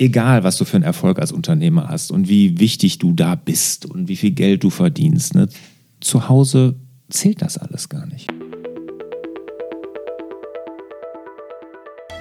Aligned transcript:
egal, 0.00 0.42
was 0.42 0.56
du 0.56 0.64
für 0.64 0.76
einen 0.76 0.84
Erfolg 0.84 1.18
als 1.18 1.30
Unternehmer 1.30 1.88
hast 1.88 2.10
und 2.10 2.28
wie 2.28 2.58
wichtig 2.58 2.98
du 2.98 3.12
da 3.12 3.34
bist 3.34 3.86
und 3.86 4.08
wie 4.08 4.16
viel 4.16 4.32
Geld 4.32 4.64
du 4.64 4.70
verdienst, 4.70 5.34
ne? 5.34 5.48
zu 6.00 6.28
Hause 6.28 6.74
zählt 7.10 7.42
das 7.42 7.58
alles 7.58 7.88
gar 7.88 8.06
nicht. 8.06 8.28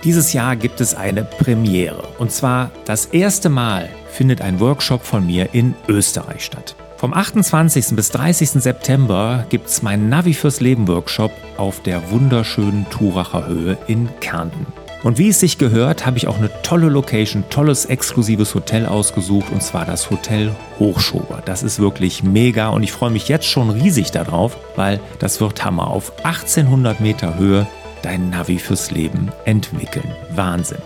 Dieses 0.04 0.32
Jahr 0.34 0.56
gibt 0.56 0.80
es 0.80 0.96
eine 0.96 1.24
Premiere. 1.24 2.08
Und 2.20 2.32
zwar 2.32 2.72
das 2.86 3.08
erste 3.08 3.50
Mal 3.50 3.90
findet 4.12 4.42
ein 4.42 4.60
Workshop 4.60 5.04
von 5.04 5.26
mir 5.26 5.54
in 5.54 5.76
Österreich 5.88 6.44
statt. 6.46 6.76
Vom 6.98 7.14
28. 7.14 7.96
bis 7.96 8.10
30. 8.12 8.50
September 8.62 9.46
gibt 9.50 9.68
es 9.68 9.82
meinen 9.82 10.10
Navi 10.10 10.34
fürs 10.34 10.62
Leben 10.62 10.88
Workshop 10.88 11.32
auf 11.58 11.82
der 11.82 12.12
wunderschönen 12.12 12.90
Turacher 12.90 13.48
Höhe 13.48 13.78
in 13.88 14.10
Kärnten. 14.20 14.66
Und 15.04 15.18
wie 15.18 15.30
es 15.30 15.40
sich 15.40 15.58
gehört, 15.58 16.06
habe 16.06 16.18
ich 16.18 16.28
auch 16.28 16.38
eine 16.38 16.50
tolle 16.62 16.90
Location, 16.90 17.46
tolles 17.50 17.86
exklusives 17.86 18.54
Hotel 18.54 18.86
ausgesucht 18.86 19.48
und 19.52 19.64
zwar 19.64 19.86
das 19.86 20.10
Hotel 20.10 20.54
Hochschober. 20.78 21.42
Das 21.46 21.64
ist 21.64 21.80
wirklich 21.80 22.24
mega 22.24 22.70
und 22.70 22.84
ich 22.84 22.92
freue 22.92 23.10
mich 23.10 23.30
jetzt 23.30 23.46
schon 23.46 23.70
riesig 23.70 24.12
darauf, 24.12 24.58
weil 24.76 25.00
das 25.20 25.40
wird 25.40 25.64
Hammer. 25.64 25.88
Auf 25.88 26.12
1800 26.26 27.00
Meter 27.00 27.38
Höhe 27.38 27.66
dein 28.02 28.30
Navi 28.30 28.60
fürs 28.60 28.92
Leben 28.92 29.32
entwickeln. 29.46 30.12
Wahnsinn. 30.32 30.80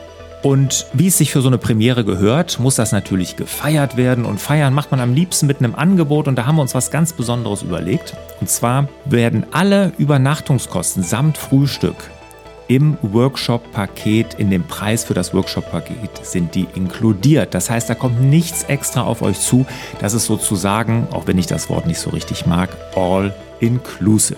Und 0.44 0.88
wie 0.92 1.08
es 1.08 1.18
sich 1.18 1.32
für 1.32 1.42
so 1.42 1.48
eine 1.48 1.58
Premiere 1.58 2.04
gehört, 2.04 2.60
muss 2.60 2.76
das 2.76 2.92
natürlich 2.92 3.38
gefeiert 3.38 3.96
werden. 3.96 4.26
Und 4.26 4.42
feiern 4.42 4.74
macht 4.74 4.92
man 4.92 5.00
am 5.00 5.14
liebsten 5.14 5.48
mit 5.48 5.60
einem 5.60 5.74
Angebot. 5.74 6.28
Und 6.28 6.36
da 6.36 6.46
haben 6.46 6.58
wir 6.58 6.62
uns 6.62 6.76
was 6.76 6.92
ganz 6.92 7.14
Besonderes 7.14 7.64
überlegt. 7.64 8.14
Und 8.42 8.50
zwar 8.50 8.90
werden 9.06 9.46
alle 9.52 9.94
Übernachtungskosten 9.98 11.02
samt 11.02 11.38
Frühstück 11.38 11.96
im 12.68 12.98
Workshop-Paket, 13.02 14.36
in 14.36 14.50
dem 14.50 14.64
Preis 14.64 15.04
für 15.04 15.14
das 15.14 15.34
Workshop-Paket 15.34 16.26
sind 16.26 16.56
die 16.56 16.68
inkludiert. 16.76 17.54
Das 17.54 17.70
heißt, 17.70 17.90
da 17.90 17.96
kommt 17.96 18.22
nichts 18.22 18.64
extra 18.64 19.04
auf 19.04 19.22
euch 19.22 19.40
zu. 19.40 19.66
Das 20.00 20.14
ist 20.14 20.26
sozusagen, 20.26 21.08
auch 21.12 21.28
wenn 21.28 21.38
ich 21.38 21.48
das 21.48 21.70
Wort 21.70 21.88
nicht 21.88 22.00
so 22.00 22.10
richtig 22.10 22.46
mag, 22.46 22.70
all 22.96 23.34
inclusive. 23.60 24.38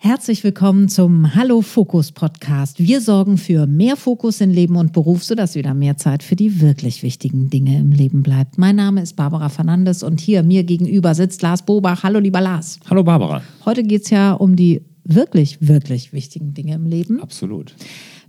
Herzlich 0.04 0.42
willkommen 0.42 0.88
zum 0.88 1.36
Hallo 1.36 1.62
Fokus 1.62 2.10
Podcast. 2.10 2.80
Wir 2.80 3.00
sorgen 3.00 3.38
für 3.38 3.68
mehr 3.68 3.94
Fokus 3.94 4.40
in 4.40 4.50
Leben 4.50 4.74
und 4.74 4.92
Beruf, 4.92 5.22
sodass 5.22 5.54
wieder 5.54 5.74
mehr 5.74 5.96
Zeit 5.96 6.24
für 6.24 6.34
die 6.34 6.60
wirklich 6.60 7.04
wichtigen 7.04 7.50
Dinge 7.50 7.78
im 7.78 7.92
Leben 7.92 8.24
bleibt. 8.24 8.58
Mein 8.58 8.74
Name 8.74 9.00
ist 9.00 9.14
Barbara 9.14 9.48
Fernandes 9.48 10.02
und 10.02 10.18
hier 10.18 10.42
mir 10.42 10.64
gegenüber 10.64 11.14
sitzt 11.14 11.40
Lars 11.42 11.62
Bobach. 11.62 12.02
Hallo 12.02 12.18
lieber 12.18 12.40
Lars. 12.40 12.80
Hallo 12.90 13.04
Barbara. 13.04 13.42
Heute 13.64 13.84
geht 13.84 14.02
es 14.02 14.10
ja 14.10 14.32
um 14.32 14.56
die 14.56 14.84
wirklich, 15.04 15.58
wirklich 15.60 16.12
wichtigen 16.12 16.52
Dinge 16.52 16.74
im 16.74 16.86
Leben. 16.86 17.22
Absolut. 17.22 17.76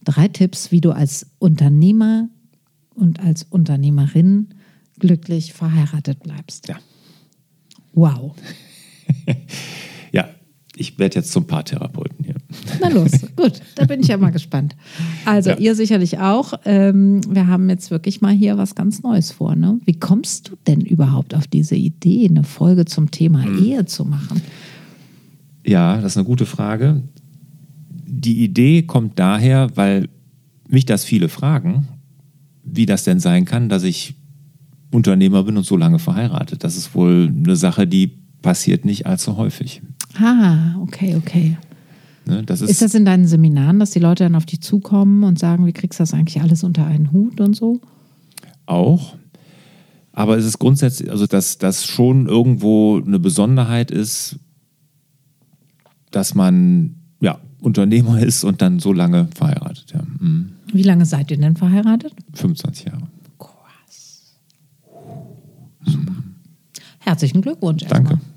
Drei 0.03 0.27
Tipps, 0.27 0.71
wie 0.71 0.79
du 0.79 0.91
als 0.91 1.25
Unternehmer 1.39 2.29
und 2.95 3.19
als 3.19 3.43
Unternehmerin 3.43 4.49
glücklich 4.99 5.53
verheiratet 5.53 6.23
bleibst. 6.23 6.67
Ja. 6.67 6.77
Wow. 7.93 8.35
ja, 10.11 10.29
ich 10.75 10.97
werde 10.97 11.15
jetzt 11.17 11.31
zum 11.31 11.45
Paartherapeuten 11.45 12.25
hier. 12.25 12.35
Na 12.81 12.89
los, 12.89 13.11
gut, 13.35 13.61
da 13.75 13.85
bin 13.85 14.01
ich 14.01 14.07
ja 14.07 14.17
mal 14.17 14.31
gespannt. 14.31 14.75
Also 15.25 15.51
ja. 15.51 15.57
ihr 15.57 15.75
sicherlich 15.75 16.19
auch. 16.19 16.53
Ähm, 16.65 17.21
wir 17.29 17.47
haben 17.47 17.69
jetzt 17.69 17.91
wirklich 17.91 18.21
mal 18.21 18.33
hier 18.33 18.57
was 18.57 18.75
ganz 18.75 19.03
Neues 19.03 19.31
vor. 19.31 19.55
Ne? 19.55 19.79
Wie 19.85 19.99
kommst 19.99 20.49
du 20.49 20.55
denn 20.67 20.81
überhaupt 20.81 21.35
auf 21.35 21.47
diese 21.47 21.75
Idee, 21.75 22.27
eine 22.27 22.43
Folge 22.43 22.85
zum 22.85 23.11
Thema 23.11 23.43
hm. 23.43 23.63
Ehe 23.63 23.85
zu 23.85 24.05
machen? 24.05 24.41
Ja, 25.65 25.97
das 26.01 26.13
ist 26.13 26.17
eine 26.17 26.25
gute 26.25 26.45
Frage. 26.45 27.03
Die 28.05 28.43
Idee 28.43 28.83
kommt 28.83 29.19
daher, 29.19 29.69
weil 29.75 30.09
mich 30.67 30.85
das 30.85 31.03
viele 31.03 31.29
fragen, 31.29 31.87
wie 32.63 32.85
das 32.85 33.03
denn 33.03 33.19
sein 33.19 33.45
kann, 33.45 33.69
dass 33.69 33.83
ich 33.83 34.15
Unternehmer 34.91 35.43
bin 35.43 35.57
und 35.57 35.65
so 35.65 35.75
lange 35.75 35.99
verheiratet. 35.99 36.63
Das 36.63 36.77
ist 36.77 36.95
wohl 36.95 37.31
eine 37.35 37.55
Sache, 37.55 37.87
die 37.87 38.19
passiert 38.41 38.85
nicht 38.85 39.05
allzu 39.05 39.37
häufig. 39.37 39.81
Ah, 40.19 40.75
okay, 40.79 41.15
okay. 41.15 41.57
Ne, 42.25 42.43
das 42.43 42.61
ist, 42.61 42.69
ist 42.69 42.81
das 42.81 42.93
in 42.93 43.05
deinen 43.05 43.27
Seminaren, 43.27 43.79
dass 43.79 43.91
die 43.91 43.99
Leute 43.99 44.23
dann 44.23 44.35
auf 44.35 44.45
dich 44.45 44.61
zukommen 44.61 45.23
und 45.23 45.39
sagen, 45.39 45.65
wie 45.65 45.73
kriegst 45.73 45.99
du 45.99 46.03
das 46.03 46.13
eigentlich 46.13 46.41
alles 46.41 46.63
unter 46.63 46.85
einen 46.85 47.11
Hut 47.11 47.41
und 47.41 47.55
so? 47.55 47.81
Auch. 48.65 49.15
Aber 50.13 50.37
es 50.37 50.45
ist 50.45 50.59
grundsätzlich, 50.59 51.09
also 51.09 51.25
dass 51.25 51.57
das 51.57 51.85
schon 51.85 52.27
irgendwo 52.27 53.01
eine 53.05 53.19
Besonderheit 53.19 53.91
ist, 53.91 54.39
dass 56.11 56.35
man 56.35 56.95
ja 57.19 57.39
Unternehmer 57.59 58.21
ist 58.23 58.43
und 58.43 58.61
dann 58.61 58.79
so 58.79 58.93
lange 58.93 59.27
verheiratet. 59.35 59.91
Ja. 59.93 60.01
Mhm. 60.19 60.51
Wie 60.71 60.83
lange 60.83 61.05
seid 61.05 61.31
ihr 61.31 61.37
denn 61.37 61.57
verheiratet? 61.57 62.13
25 62.33 62.85
Jahre. 62.85 63.07
Krass. 63.37 64.35
Super. 65.85 66.11
Mhm. 66.11 66.35
Herzlichen 66.99 67.41
Glückwunsch. 67.41 67.83
Danke. 67.87 68.13
Erstmal. 68.13 68.33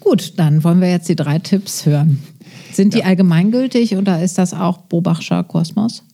Gut, 0.00 0.38
dann 0.38 0.64
wollen 0.64 0.80
wir 0.80 0.90
jetzt 0.90 1.08
die 1.08 1.16
drei 1.16 1.38
Tipps 1.38 1.84
hören. 1.84 2.18
Sind 2.72 2.94
die 2.94 3.04
allgemeingültig 3.04 3.96
oder 3.96 4.22
ist 4.22 4.38
das 4.38 4.54
auch 4.54 4.78
Bobachscher 4.78 5.44
Kosmos? 5.44 6.04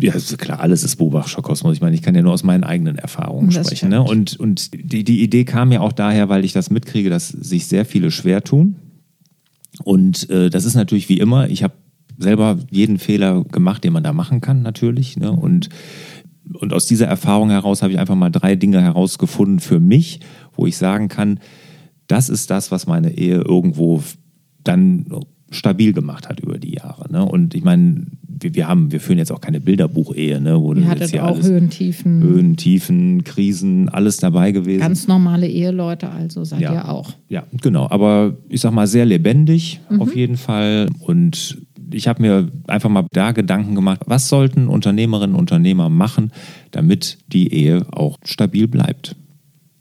Ja, 0.00 0.14
klar, 0.36 0.60
alles 0.60 0.82
ist 0.82 0.96
Bobachscher 0.96 1.42
Kosmos. 1.42 1.74
Ich 1.74 1.80
meine, 1.80 1.94
ich 1.94 2.02
kann 2.02 2.14
ja 2.14 2.22
nur 2.22 2.32
aus 2.32 2.42
meinen 2.42 2.64
eigenen 2.64 2.98
Erfahrungen 2.98 3.50
das 3.50 3.66
sprechen. 3.66 3.90
Ne? 3.90 4.02
Und, 4.02 4.38
und 4.40 4.70
die, 4.74 5.04
die 5.04 5.22
Idee 5.22 5.44
kam 5.44 5.70
ja 5.70 5.80
auch 5.80 5.92
daher, 5.92 6.28
weil 6.28 6.44
ich 6.44 6.52
das 6.52 6.70
mitkriege, 6.70 7.10
dass 7.10 7.28
sich 7.28 7.66
sehr 7.66 7.84
viele 7.84 8.10
schwer 8.10 8.42
tun. 8.42 8.76
Und 9.84 10.28
äh, 10.30 10.50
das 10.50 10.64
ist 10.64 10.74
natürlich 10.74 11.08
wie 11.08 11.18
immer, 11.18 11.48
ich 11.48 11.62
habe 11.62 11.74
selber 12.18 12.58
jeden 12.70 12.98
Fehler 12.98 13.44
gemacht, 13.44 13.84
den 13.84 13.92
man 13.92 14.02
da 14.02 14.12
machen 14.12 14.40
kann, 14.40 14.62
natürlich. 14.62 15.16
Ne? 15.16 15.30
Und, 15.30 15.68
und 16.54 16.72
aus 16.72 16.86
dieser 16.86 17.06
Erfahrung 17.06 17.50
heraus 17.50 17.82
habe 17.82 17.92
ich 17.92 17.98
einfach 17.98 18.14
mal 18.14 18.30
drei 18.30 18.56
Dinge 18.56 18.80
herausgefunden 18.80 19.60
für 19.60 19.80
mich, 19.80 20.20
wo 20.54 20.66
ich 20.66 20.76
sagen 20.76 21.08
kann, 21.08 21.40
das 22.06 22.28
ist 22.28 22.50
das, 22.50 22.70
was 22.70 22.86
meine 22.86 23.16
Ehe 23.16 23.40
irgendwo 23.40 24.02
dann 24.62 25.06
stabil 25.50 25.92
gemacht 25.92 26.28
hat 26.28 26.40
über 26.40 26.58
die 26.58 26.74
Jahre. 26.74 27.10
Ne? 27.10 27.24
Und 27.24 27.54
ich 27.54 27.64
meine, 27.64 28.06
wir, 28.22 28.54
wir, 28.54 28.68
haben, 28.68 28.92
wir 28.92 29.00
führen 29.00 29.18
jetzt 29.18 29.32
auch 29.32 29.40
keine 29.40 29.60
Bilderbuch-Ehe, 29.60 30.40
ne? 30.40 30.60
Wo 30.60 30.74
Ihr 30.74 30.88
hattet 30.88 31.18
auch 31.20 31.40
Höhen, 31.40 31.70
Tiefen. 31.70 32.22
Höhen, 32.22 32.56
Tiefen, 32.56 33.24
Krisen, 33.24 33.88
alles 33.88 34.18
dabei 34.18 34.52
gewesen. 34.52 34.80
Ganz 34.80 35.08
normale 35.08 35.48
Eheleute, 35.48 36.10
also 36.10 36.44
seid 36.44 36.60
ja. 36.60 36.74
ihr 36.74 36.88
auch. 36.88 37.12
Ja, 37.28 37.44
genau. 37.62 37.88
Aber 37.88 38.36
ich 38.48 38.60
sag 38.60 38.72
mal, 38.72 38.86
sehr 38.86 39.06
lebendig 39.06 39.80
mhm. 39.88 40.02
auf 40.02 40.14
jeden 40.14 40.36
Fall. 40.36 40.88
Und 41.00 41.65
ich 41.90 42.08
habe 42.08 42.22
mir 42.22 42.50
einfach 42.66 42.90
mal 42.90 43.06
da 43.12 43.32
Gedanken 43.32 43.74
gemacht, 43.74 44.02
was 44.06 44.28
sollten 44.28 44.68
Unternehmerinnen 44.68 45.34
und 45.34 45.40
Unternehmer 45.40 45.88
machen, 45.88 46.32
damit 46.70 47.18
die 47.28 47.52
Ehe 47.52 47.86
auch 47.92 48.18
stabil 48.24 48.68
bleibt. 48.68 49.16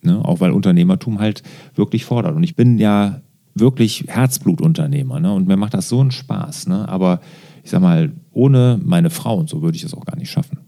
Ne? 0.03 0.23
Auch 0.23 0.39
weil 0.39 0.51
Unternehmertum 0.51 1.19
halt 1.19 1.43
wirklich 1.75 2.05
fordert. 2.05 2.35
Und 2.35 2.43
ich 2.43 2.55
bin 2.55 2.77
ja 2.77 3.21
wirklich 3.55 4.05
Herzblutunternehmer 4.07 5.19
ne? 5.19 5.33
und 5.33 5.47
mir 5.47 5.57
macht 5.57 5.73
das 5.73 5.89
so 5.89 5.99
einen 5.99 6.11
Spaß. 6.11 6.67
Ne? 6.67 6.87
Aber 6.87 7.21
ich 7.63 7.71
sag 7.71 7.81
mal, 7.81 8.11
ohne 8.31 8.79
meine 8.83 9.09
Frau 9.09 9.37
und 9.37 9.49
so 9.49 9.61
würde 9.61 9.75
ich 9.75 9.81
das 9.81 9.93
auch 9.93 10.05
gar 10.05 10.17
nicht 10.17 10.29
schaffen. 10.29 10.59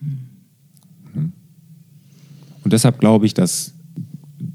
Mhm. 1.13 1.33
Und 2.63 2.73
deshalb 2.73 2.99
glaube 2.99 3.25
ich, 3.25 3.33
dass 3.33 3.75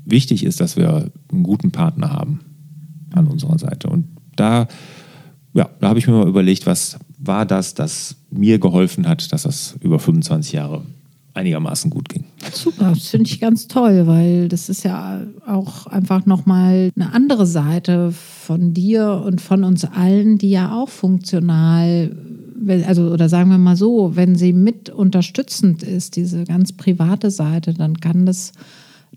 wichtig 0.04 0.44
ist, 0.44 0.60
dass 0.60 0.76
wir 0.76 1.10
einen 1.30 1.42
guten 1.42 1.70
Partner 1.70 2.10
haben 2.10 2.40
an 3.12 3.26
unserer 3.26 3.58
Seite. 3.58 3.88
Und 3.88 4.06
da, 4.36 4.66
ja, 5.54 5.68
da 5.80 5.88
habe 5.88 5.98
ich 5.98 6.06
mir 6.06 6.14
mal 6.14 6.28
überlegt, 6.28 6.66
was 6.66 6.98
war 7.18 7.46
das, 7.46 7.74
das 7.74 8.16
mir 8.30 8.58
geholfen 8.58 9.06
hat, 9.06 9.32
dass 9.32 9.42
das 9.42 9.76
über 9.80 9.98
25 9.98 10.52
Jahre 10.52 10.82
einigermaßen 11.34 11.90
gut 11.90 12.08
ging. 12.08 12.24
Super, 12.52 12.90
das 12.90 13.08
finde 13.08 13.30
ich 13.30 13.40
ganz 13.40 13.68
toll, 13.68 14.06
weil 14.06 14.48
das 14.48 14.68
ist 14.68 14.84
ja 14.84 15.22
auch 15.46 15.86
einfach 15.86 16.26
nochmal 16.26 16.90
eine 16.94 17.12
andere 17.12 17.46
Seite 17.46 18.12
von 18.12 18.74
dir 18.74 19.22
und 19.24 19.40
von 19.40 19.64
uns 19.64 19.84
allen, 19.84 20.36
die 20.38 20.50
ja 20.50 20.74
auch 20.74 20.88
funktional, 20.88 22.14
also 22.86 23.10
oder 23.10 23.28
sagen 23.28 23.50
wir 23.50 23.58
mal 23.58 23.76
so, 23.76 24.14
wenn 24.14 24.34
sie 24.34 24.52
mit 24.52 24.90
unterstützend 24.90 25.82
ist, 25.82 26.16
diese 26.16 26.44
ganz 26.44 26.72
private 26.72 27.30
Seite, 27.30 27.72
dann 27.72 27.98
kann 28.00 28.26
das 28.26 28.52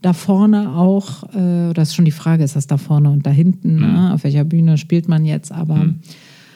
da 0.02 0.14
vorne 0.14 0.76
auch, 0.76 1.24
äh, 1.34 1.74
das 1.74 1.90
ist 1.90 1.96
schon 1.96 2.06
die 2.06 2.12
Frage, 2.12 2.44
ist 2.44 2.56
das 2.56 2.68
da 2.68 2.78
vorne 2.78 3.10
und 3.10 3.26
da 3.26 3.32
hinten, 3.32 3.76
mhm. 3.76 3.94
ne? 3.94 4.14
auf 4.14 4.24
welcher 4.24 4.44
Bühne 4.44 4.78
spielt 4.78 5.10
man 5.10 5.26
jetzt, 5.26 5.52
aber 5.52 5.76
mhm 5.76 6.00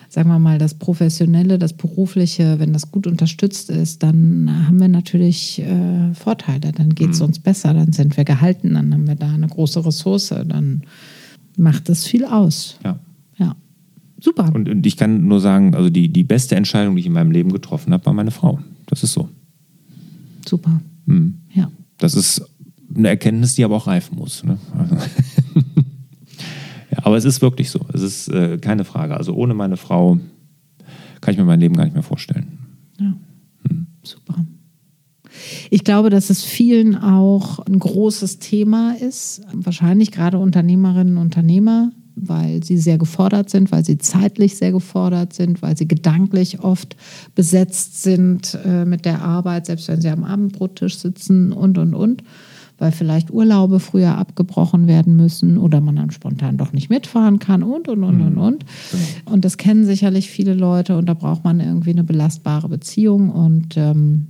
sagen 0.10 0.30
wir 0.30 0.40
mal, 0.40 0.58
das 0.58 0.74
Professionelle, 0.74 1.60
das 1.60 1.74
Berufliche, 1.74 2.60
wenn 2.60 2.74
das 2.74 2.92
gut 2.92 3.06
unterstützt 3.06 3.70
ist, 3.70 4.02
dann 4.04 4.68
haben 4.68 4.80
wir 4.80 4.88
natürlich 4.88 5.60
äh, 5.62 6.14
Vorteile. 6.16 6.72
Dann 6.72 6.96
geht 6.96 7.12
es 7.12 7.20
mhm. 7.20 7.28
uns 7.28 7.40
besser, 7.40 7.74
dann 7.74 7.94
sind 7.94 8.18
wir 8.18 8.26
gehalten, 8.26 8.74
dann 8.74 8.94
haben 8.94 9.08
wir 9.08 9.16
da 9.16 9.32
eine 9.32 9.48
große 9.48 9.86
Ressource, 9.86 10.30
dann 10.30 10.82
macht 11.58 11.90
das 11.90 12.06
viel 12.06 12.26
aus. 12.26 12.78
Ja. 12.84 13.00
ja. 13.38 13.56
Super. 14.20 14.52
Und, 14.54 14.68
und 14.68 14.86
ich 14.86 14.98
kann 14.98 15.28
nur 15.28 15.40
sagen, 15.40 15.76
also 15.76 15.90
die, 15.90 16.10
die 16.10 16.24
beste 16.24 16.56
Entscheidung, 16.56 16.96
die 16.96 17.02
ich 17.02 17.08
in 17.08 17.14
meinem 17.14 17.32
Leben 17.32 17.54
getroffen 17.54 17.94
habe, 17.94 18.06
war 18.06 18.14
meine 18.14 18.32
Frau. 18.32 18.60
Das 18.88 19.04
ist 19.04 19.14
so. 19.14 19.30
Super. 20.48 20.82
Hm. 21.06 21.38
Ja. 21.54 21.70
Das 21.98 22.16
ist 22.16 22.42
eine 22.96 23.10
Erkenntnis, 23.10 23.56
die 23.56 23.64
aber 23.64 23.76
auch 23.76 23.88
reifen 23.88 24.18
muss. 24.18 24.44
Ne? 24.44 24.58
Also 24.78 24.96
aber 27.04 27.18
es 27.18 27.26
ist 27.26 27.42
wirklich 27.42 27.70
so. 27.70 27.80
Es 27.94 28.02
ist 28.02 28.28
äh, 28.30 28.58
keine 28.58 28.86
Frage. 28.86 29.18
Also 29.18 29.34
ohne 29.34 29.54
meine 29.54 29.78
Frau 29.78 30.18
kann 31.22 31.34
ich 31.34 31.38
mir 31.38 31.46
mein 31.46 31.60
Leben 31.60 31.76
gar 31.76 31.84
nicht 31.84 31.94
mehr 31.94 32.04
vorstellen. 32.04 32.60
Ja. 33.00 33.14
Super. 34.04 34.46
Ich 35.70 35.84
glaube, 35.84 36.10
dass 36.10 36.30
es 36.30 36.44
vielen 36.44 36.96
auch 36.96 37.60
ein 37.60 37.80
großes 37.80 38.40
Thema 38.40 38.96
ist. 39.00 39.42
Wahrscheinlich 39.54 40.12
gerade 40.12 40.40
Unternehmerinnen 40.40 41.18
und 41.18 41.26
Unternehmer, 41.26 41.92
weil 42.16 42.64
sie 42.64 42.78
sehr 42.78 42.98
gefordert 42.98 43.50
sind, 43.50 43.72
weil 43.72 43.86
sie 43.86 43.98
zeitlich 43.98 44.58
sehr 44.58 44.72
gefordert 44.72 45.34
sind, 45.34 45.62
weil 45.62 45.78
sie 45.78 45.88
gedanklich 45.88 46.62
oft 46.62 46.96
besetzt 47.36 48.02
sind 48.02 48.58
äh, 48.66 48.86
mit 48.86 49.06
der 49.06 49.22
Arbeit, 49.22 49.68
selbst 49.68 49.88
wenn 49.88 50.02
sie 50.02 50.10
am 50.10 50.24
Abendbrottisch 50.24 50.98
sitzen 50.98 51.52
und, 51.54 51.78
und, 51.78 51.94
und. 51.94 52.24
Weil 52.80 52.92
vielleicht 52.92 53.32
Urlaube 53.32 53.80
früher 53.80 54.18
abgebrochen 54.18 54.88
werden 54.88 55.16
müssen 55.16 55.58
oder 55.58 55.82
man 55.82 55.98
dann 55.98 56.12
spontan 56.12 56.58
doch 56.58 56.74
nicht 56.74 56.90
mitfahren 56.90 57.40
kann 57.40 57.62
und, 57.62 57.88
und, 57.88 58.04
und, 58.04 58.22
und, 58.22 58.38
und. 58.38 58.66
Und 59.26 59.46
das 59.46 59.58
kennen 59.58 59.86
sicherlich 59.86 60.30
viele 60.30 60.54
Leute 60.54 60.98
und 60.98 61.08
da 61.08 61.14
braucht 61.14 61.44
man 61.44 61.60
irgendwie 61.60 61.92
eine 61.92 62.04
belastbare 62.04 62.70
Beziehung 62.70 63.30
und 63.30 63.78
ähm, 63.78 64.28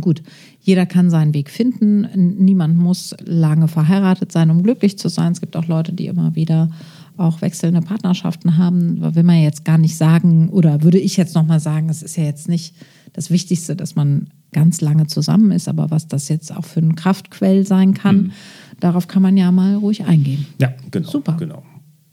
Gut, 0.00 0.22
jeder 0.60 0.86
kann 0.86 1.10
seinen 1.10 1.34
Weg 1.34 1.50
finden. 1.50 2.08
Niemand 2.42 2.78
muss 2.78 3.14
lange 3.22 3.68
verheiratet 3.68 4.32
sein, 4.32 4.50
um 4.50 4.62
glücklich 4.62 4.96
zu 4.96 5.08
sein. 5.08 5.32
Es 5.32 5.42
gibt 5.42 5.56
auch 5.56 5.66
Leute, 5.66 5.92
die 5.92 6.06
immer 6.06 6.34
wieder 6.34 6.70
auch 7.18 7.42
wechselnde 7.42 7.82
Partnerschaften 7.82 8.56
haben. 8.56 9.00
Da 9.00 9.14
will 9.14 9.24
man 9.24 9.42
jetzt 9.42 9.64
gar 9.64 9.76
nicht 9.76 9.96
sagen, 9.96 10.48
oder 10.48 10.82
würde 10.82 10.98
ich 10.98 11.16
jetzt 11.18 11.34
nochmal 11.34 11.60
sagen, 11.60 11.90
es 11.90 12.02
ist 12.02 12.16
ja 12.16 12.24
jetzt 12.24 12.48
nicht 12.48 12.74
das 13.12 13.30
Wichtigste, 13.30 13.76
dass 13.76 13.94
man 13.94 14.30
ganz 14.54 14.80
lange 14.80 15.06
zusammen 15.06 15.50
ist, 15.50 15.68
aber 15.68 15.90
was 15.90 16.08
das 16.08 16.30
jetzt 16.30 16.56
auch 16.56 16.64
für 16.64 16.80
ein 16.80 16.94
Kraftquell 16.94 17.66
sein 17.66 17.92
kann, 17.92 18.16
mhm. 18.16 18.30
darauf 18.80 19.06
kann 19.06 19.20
man 19.20 19.36
ja 19.36 19.52
mal 19.52 19.74
ruhig 19.74 20.06
eingehen. 20.06 20.46
Ja, 20.58 20.72
genau. 20.90 21.10
Super. 21.10 21.36
Genau. 21.38 21.62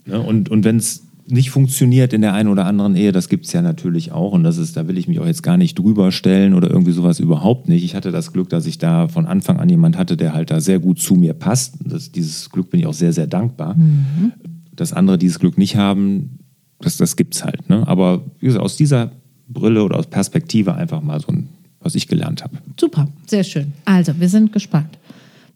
Ja, 0.05 0.17
und 0.17 0.49
und 0.49 0.65
wenn 0.65 0.75
es 0.75 1.03
nicht 1.27 1.49
funktioniert 1.49 2.11
in 2.11 2.21
der 2.21 2.33
einen 2.33 2.49
oder 2.49 2.65
anderen 2.65 2.95
Ehe, 2.95 3.13
das 3.13 3.29
gibt 3.29 3.45
es 3.45 3.53
ja 3.53 3.61
natürlich 3.61 4.11
auch. 4.11 4.33
Und 4.33 4.43
das 4.43 4.57
ist, 4.57 4.75
da 4.75 4.87
will 4.87 4.97
ich 4.97 5.07
mich 5.07 5.19
auch 5.19 5.25
jetzt 5.25 5.43
gar 5.43 5.55
nicht 5.55 5.79
drüber 5.79 6.11
stellen 6.11 6.53
oder 6.53 6.69
irgendwie 6.69 6.91
sowas 6.91 7.19
überhaupt 7.19 7.69
nicht. 7.69 7.85
Ich 7.85 7.95
hatte 7.95 8.11
das 8.11 8.33
Glück, 8.33 8.49
dass 8.49 8.65
ich 8.65 8.79
da 8.79 9.07
von 9.07 9.25
Anfang 9.25 9.57
an 9.57 9.69
jemand 9.69 9.97
hatte, 9.97 10.17
der 10.17 10.33
halt 10.33 10.51
da 10.51 10.59
sehr 10.59 10.79
gut 10.79 10.99
zu 10.99 11.15
mir 11.15 11.33
passt. 11.33 11.75
Das, 11.85 12.11
dieses 12.11 12.49
Glück 12.49 12.69
bin 12.69 12.81
ich 12.81 12.85
auch 12.85 12.93
sehr, 12.93 13.13
sehr 13.13 13.27
dankbar. 13.27 13.75
Mhm. 13.75 14.33
Dass 14.75 14.91
andere 14.91 15.17
dieses 15.17 15.39
Glück 15.39 15.57
nicht 15.57 15.77
haben, 15.77 16.39
das, 16.79 16.97
das 16.97 17.15
gibt 17.15 17.35
es 17.35 17.45
halt. 17.45 17.69
Ne? 17.69 17.87
Aber 17.87 18.25
wie 18.39 18.47
gesagt, 18.47 18.63
aus 18.63 18.75
dieser 18.75 19.11
Brille 19.47 19.83
oder 19.83 19.97
aus 19.97 20.07
Perspektive 20.07 20.75
einfach 20.75 21.01
mal 21.01 21.21
so 21.21 21.27
ein, 21.31 21.47
was 21.81 21.95
ich 21.95 22.07
gelernt 22.07 22.43
habe. 22.43 22.57
Super, 22.79 23.07
sehr 23.27 23.43
schön. 23.43 23.73
Also, 23.85 24.19
wir 24.19 24.29
sind 24.29 24.53
gespannt. 24.53 24.97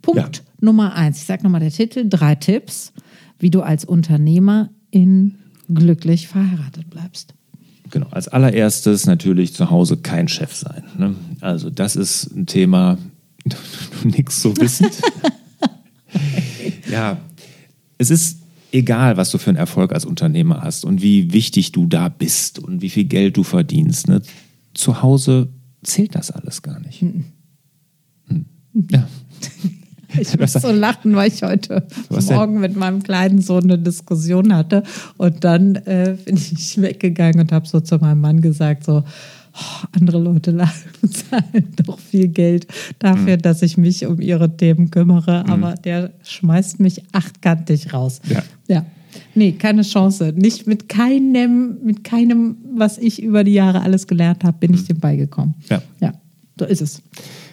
Punkt 0.01 0.38
ja. 0.38 0.44
Nummer 0.62 0.94
eins. 0.94 1.18
Ich 1.18 1.25
sage 1.25 1.44
nochmal 1.44 1.62
der 1.62 1.72
Titel: 1.72 2.06
drei 2.07 2.36
Tipps, 2.36 2.94
wie 3.39 3.50
du 3.50 3.62
als 3.62 3.86
Unternehmer 3.86 4.69
in 4.92 5.36
glücklich 5.74 6.27
verheiratet 6.27 6.89
bleibst. 6.89 7.33
Genau, 7.92 8.07
als 8.12 8.27
allererstes 8.27 9.06
natürlich 9.06 9.54
zu 9.54 9.69
Hause 9.69 9.98
kein 9.98 10.27
Chef 10.27 10.54
sein. 10.54 10.83
Ne? 10.98 11.16
Also 11.42 11.69
das 11.69 11.95
ist 11.95 12.36
ein 12.36 12.45
Thema, 12.45 12.98
nichts 14.04 14.42
so 14.42 14.56
wissend. 14.57 14.94
ja, 16.92 17.18
es 17.98 18.10
ist 18.10 18.39
egal, 18.71 19.18
was 19.18 19.31
du 19.31 19.38
für 19.38 19.51
einen 19.51 19.57
Erfolg 19.57 19.94
als 19.94 20.06
Unternehmer 20.06 20.62
hast 20.62 20.83
und 20.83 21.01
wie 21.01 21.31
wichtig 21.31 21.71
du 21.71 21.86
da 21.86 22.10
bist 22.10 22.60
und 22.60 22.81
wie 22.81 22.89
viel 22.89 23.06
Geld 23.06 23.38
du 23.38 23.44
verdienst. 23.44 24.07
Ne? 24.07 24.21
Zu 24.74 25.01
Hause 25.01 25.50
zählt 25.86 26.16
das 26.16 26.32
alles 26.32 26.62
gar 26.62 26.80
nicht. 26.80 27.02
Hm. 27.02 27.26
Ja. 28.92 29.08
Ich 30.18 30.40
muss 30.40 30.54
so 30.54 30.72
lachen, 30.72 31.14
weil 31.16 31.28
ich 31.28 31.44
heute 31.44 31.86
Morgen 32.10 32.62
mit 32.62 32.76
meinem 32.78 33.04
kleinen 33.04 33.42
Sohn 33.42 33.64
eine 33.66 33.78
Diskussion 33.78 34.56
hatte. 34.56 34.84
Und 35.18 35.44
dann 35.44 35.76
äh, 35.76 36.16
bin 36.24 36.38
ich 36.38 36.82
weggegangen 36.82 37.42
und 37.42 37.52
habe 37.52 37.68
so 37.68 37.82
zu 37.82 37.98
meinem 37.98 38.22
Mann 38.22 38.40
gesagt, 38.40 38.86
so, 38.86 39.04
oh, 39.04 39.86
andere 39.92 40.20
Leute 40.20 40.56
zahlen 41.10 41.74
doch 41.86 42.00
viel 42.00 42.30
Geld 42.30 42.68
dafür, 43.00 43.38
mhm. 43.38 43.42
dass 43.42 43.62
ich 43.62 43.78
mich 43.78 44.06
um 44.06 44.22
ihre 44.22 44.56
Themen 44.56 44.90
kümmere. 44.90 45.44
Mhm. 45.44 45.50
Aber 45.50 45.76
der 45.76 46.12
schmeißt 46.24 46.80
mich 46.80 47.04
achtkantig 47.12 47.94
raus. 47.94 48.22
Ja. 48.30 48.44
ja. 48.68 48.86
Nee, 49.34 49.54
keine 49.54 49.82
Chance. 49.82 50.34
Nicht 50.36 50.68
mit 50.68 50.90
keinem, 50.90 51.78
mit 51.84 52.04
keinem, 52.04 52.58
was 52.74 52.98
ich 52.98 53.22
über 53.22 53.44
die 53.44 53.54
Jahre 53.54 53.82
alles 53.82 54.08
gelernt 54.08 54.44
habe, 54.44 54.58
bin 54.60 54.72
mhm. 54.72 54.78
ich 54.78 54.86
dem 54.86 55.00
beigekommen. 55.00 55.56
Ja. 55.70 55.82
Ja, 56.00 56.14
so 56.60 56.66
ist 56.66 56.82
es. 56.82 57.02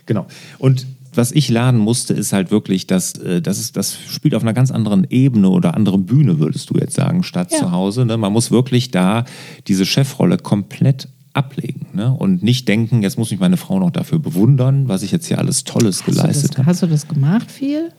Genau. 0.06 0.26
Und 0.59 0.87
was 1.14 1.32
ich 1.32 1.49
lernen 1.49 1.79
musste, 1.79 2.14
ist 2.14 2.32
halt 2.32 2.50
wirklich, 2.50 2.87
dass 2.87 3.14
äh, 3.19 3.43
das, 3.43 3.59
ist, 3.59 3.76
das 3.76 3.99
spielt 4.09 4.35
auf 4.35 4.43
einer 4.43 4.55
ganz 4.55 4.70
anderen 4.70 5.06
Ebene 5.11 5.49
oder 5.50 5.75
anderen 5.75 6.06
Bühne, 6.06 6.38
würdest 6.38 6.70
du 6.70 6.75
jetzt 6.79 6.94
sagen, 6.94 7.23
statt 7.23 7.53
ja. 7.53 7.59
zu 7.59 7.73
Hause. 7.73 8.06
Ne? 8.06 8.17
Man 8.17 8.32
muss 8.32 8.50
wirklich 8.50 8.91
da 8.91 9.25
diese 9.69 9.85
Chefrolle 9.85 10.38
komplett 10.38 11.09
ablegen 11.35 11.87
ne? 11.94 12.12
und 12.12 12.43
nicht 12.43 12.69
denken, 12.69 13.03
jetzt 13.03 13.19
muss 13.19 13.31
mich 13.31 13.41
meine 13.41 13.56
Frau 13.56 13.79
noch 13.79 13.91
dafür 13.91 14.19
bewundern, 14.19 14.88
was 14.88 15.03
ich 15.03 15.12
jetzt 15.12 15.26
hier 15.26 15.38
alles 15.38 15.64
Tolles 15.64 16.00
hast 16.00 16.06
geleistet 16.06 16.59
habe. 16.59 16.67
Hast 16.67 16.82
du 16.82 16.87
das 16.87 17.09
gemacht 17.09 17.50
viel? 17.50 17.91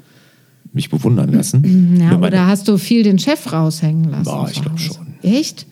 Mich 0.74 0.90
bewundern 0.90 1.32
lassen? 1.32 1.98
Ja, 2.00 2.18
oder 2.18 2.48
hast 2.48 2.68
du 2.68 2.78
viel 2.78 3.04
den 3.04 3.20
Chef 3.20 3.52
raushängen 3.54 4.06
lassen? 4.06 4.26
Boah, 4.26 4.50
ich 4.52 4.62
glaube 4.62 4.80
schon. 4.80 5.14
Echt? 5.22 5.68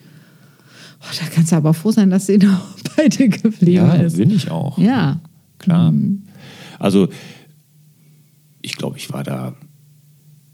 Oh, 1.02 1.14
da 1.20 1.26
kannst 1.34 1.52
du 1.52 1.56
aber 1.56 1.74
froh 1.74 1.92
sein, 1.92 2.12
dass 2.12 2.28
sie 2.28 2.38
noch 2.38 2.76
bei 2.96 3.08
dir 3.08 3.30
geblieben 3.30 3.72
ja, 3.72 3.94
ist. 3.94 4.18
Ja, 4.18 4.26
bin 4.26 4.36
ich 4.36 4.52
auch. 4.52 4.78
Ja. 4.78 5.20
Klar. 5.58 5.92
Mhm. 5.92 6.24
Also 6.78 7.10
ich 8.62 8.76
glaube, 8.76 8.98
ich 8.98 9.12
war 9.12 9.24
da 9.24 9.56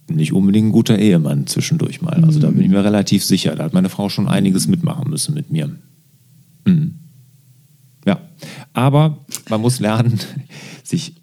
nicht 0.10 0.32
unbedingt 0.32 0.70
ein 0.70 0.72
guter 0.72 0.98
Ehemann 0.98 1.48
zwischendurch 1.48 2.02
mal. 2.02 2.24
Also 2.24 2.40
da 2.40 2.50
bin 2.50 2.62
ich 2.62 2.70
mir 2.70 2.84
relativ 2.84 3.26
sicher. 3.26 3.56
Da 3.56 3.66
hat 3.66 3.74
meine 3.74 3.90
Frau 3.90 4.08
schon 4.08 4.28
einiges 4.28 4.68
mitmachen 4.68 5.10
müssen 5.10 5.34
mit 5.34 5.52
mir. 5.52 5.76
Mhm. 6.66 7.00
Ja, 8.06 8.22
aber 8.72 9.26
man 9.50 9.60
muss 9.60 9.82
lernen, 9.82 10.20
sich 10.84 11.16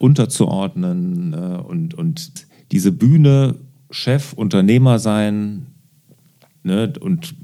unterzuordnen 0.00 1.34
äh, 1.34 1.58
und, 1.58 1.94
und 1.94 2.32
diese 2.72 2.90
Bühne, 2.90 3.56
Chef, 3.90 4.32
Unternehmer 4.32 4.98
sein 4.98 5.66
ne, 6.62 6.92
und 7.00 7.34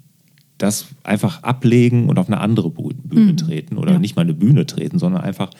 das 0.56 0.86
einfach 1.04 1.42
ablegen 1.42 2.08
und 2.08 2.18
auf 2.18 2.28
eine 2.28 2.40
andere 2.40 2.70
Bühne 2.70 3.32
mhm. 3.32 3.36
treten 3.36 3.76
oder 3.76 3.92
ja. 3.92 3.98
nicht 3.98 4.16
mal 4.16 4.22
eine 4.22 4.32
Bühne 4.32 4.64
treten, 4.64 4.98
sondern 4.98 5.20
einfach 5.20 5.50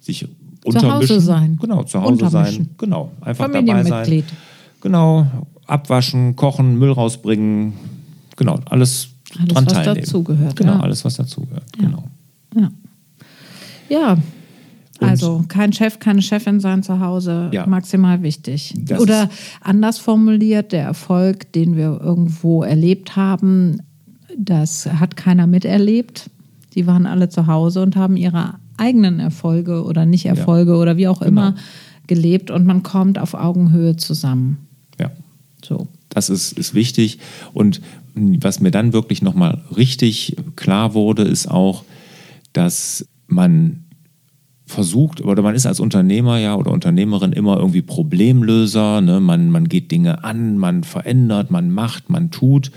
sich 0.00 0.26
zu 0.66 0.92
Hause 0.92 1.20
sein. 1.20 1.58
Genau, 1.60 1.82
zu 1.82 2.00
Hause 2.00 2.30
sein. 2.30 2.70
Genau, 2.78 3.12
einfach 3.20 3.52
dabei 3.52 3.84
sein. 3.84 4.24
Genau, 4.80 5.26
abwaschen, 5.66 6.36
kochen, 6.36 6.78
Müll 6.78 6.92
rausbringen. 6.92 7.74
Genau, 8.36 8.60
alles, 8.64 9.08
alles 9.38 9.48
dran 9.48 9.66
was 9.66 9.72
teilnehmen. 9.74 10.04
dazugehört. 10.06 10.56
Genau, 10.56 10.72
ja. 10.72 10.80
alles, 10.80 11.04
was 11.04 11.16
dazugehört. 11.16 11.64
Ja. 11.78 11.84
Genau. 11.84 12.04
Ja. 12.54 12.70
ja. 13.90 14.18
Also 15.00 15.44
kein 15.48 15.72
Chef, 15.72 15.98
keine 15.98 16.22
Chefin 16.22 16.60
sein 16.60 16.82
zu 16.82 17.00
Hause, 17.00 17.50
ja. 17.52 17.66
maximal 17.66 18.22
wichtig. 18.22 18.74
Das 18.76 19.00
Oder 19.00 19.28
anders 19.60 19.98
formuliert, 19.98 20.72
der 20.72 20.84
Erfolg, 20.84 21.52
den 21.52 21.76
wir 21.76 22.00
irgendwo 22.02 22.62
erlebt 22.62 23.16
haben, 23.16 23.82
das 24.36 24.86
hat 24.86 25.16
keiner 25.16 25.46
miterlebt. 25.46 26.30
Die 26.74 26.86
waren 26.86 27.06
alle 27.06 27.28
zu 27.28 27.46
Hause 27.46 27.82
und 27.82 27.96
haben 27.96 28.16
ihre 28.16 28.54
eigenen 28.76 29.20
Erfolge 29.20 29.84
oder 29.84 30.06
Nicht-Erfolge 30.06 30.72
ja. 30.72 30.76
oder 30.76 30.96
wie 30.96 31.08
auch 31.08 31.22
immer 31.22 31.52
genau. 31.52 31.62
gelebt 32.06 32.50
und 32.50 32.66
man 32.66 32.82
kommt 32.82 33.18
auf 33.18 33.34
Augenhöhe 33.34 33.96
zusammen. 33.96 34.68
Ja. 35.00 35.10
So. 35.64 35.88
Das 36.10 36.30
ist, 36.30 36.52
ist 36.52 36.74
wichtig. 36.74 37.18
Und 37.52 37.80
was 38.14 38.60
mir 38.60 38.70
dann 38.70 38.92
wirklich 38.92 39.22
nochmal 39.22 39.62
richtig 39.76 40.36
klar 40.56 40.94
wurde, 40.94 41.22
ist 41.22 41.50
auch, 41.50 41.84
dass 42.52 43.06
man 43.26 43.85
versucht, 44.66 45.22
oder 45.22 45.42
man 45.42 45.54
ist 45.54 45.64
als 45.64 45.80
Unternehmer 45.80 46.38
ja 46.38 46.56
oder 46.56 46.72
Unternehmerin 46.72 47.32
immer 47.32 47.56
irgendwie 47.56 47.82
Problemlöser. 47.82 49.00
Ne? 49.00 49.20
Man, 49.20 49.50
man 49.50 49.68
geht 49.68 49.92
Dinge 49.92 50.24
an, 50.24 50.58
man 50.58 50.82
verändert, 50.82 51.50
man 51.50 51.70
macht, 51.70 52.10
man 52.10 52.30
tut. 52.32 52.72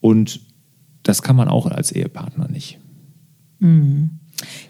Und 0.00 0.40
das 1.02 1.22
kann 1.22 1.36
man 1.36 1.48
auch 1.48 1.66
als 1.66 1.92
Ehepartner 1.92 2.48
nicht. 2.48 2.78
Mhm. 3.58 4.10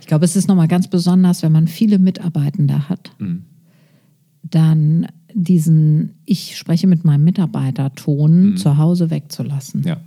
Ich 0.00 0.07
glaube, 0.07 0.25
es 0.25 0.37
ist 0.37 0.49
nochmal 0.49 0.69
ganz 0.69 0.88
besonders, 0.88 1.43
wenn 1.43 1.52
man 1.52 1.69
viele 1.69 1.99
Mitarbeitende 1.99 2.88
hat, 2.88 3.12
mhm. 3.19 3.45
dann 4.43 5.07
diesen 5.33 6.14
Ich 6.25 6.57
spreche 6.57 6.87
mit 6.87 7.04
meinem 7.04 7.25
Mitarbeiter-Ton 7.25 8.50
mhm. 8.50 8.57
zu 8.57 8.78
Hause 8.78 9.11
wegzulassen. 9.11 9.85
Ja. 9.85 9.99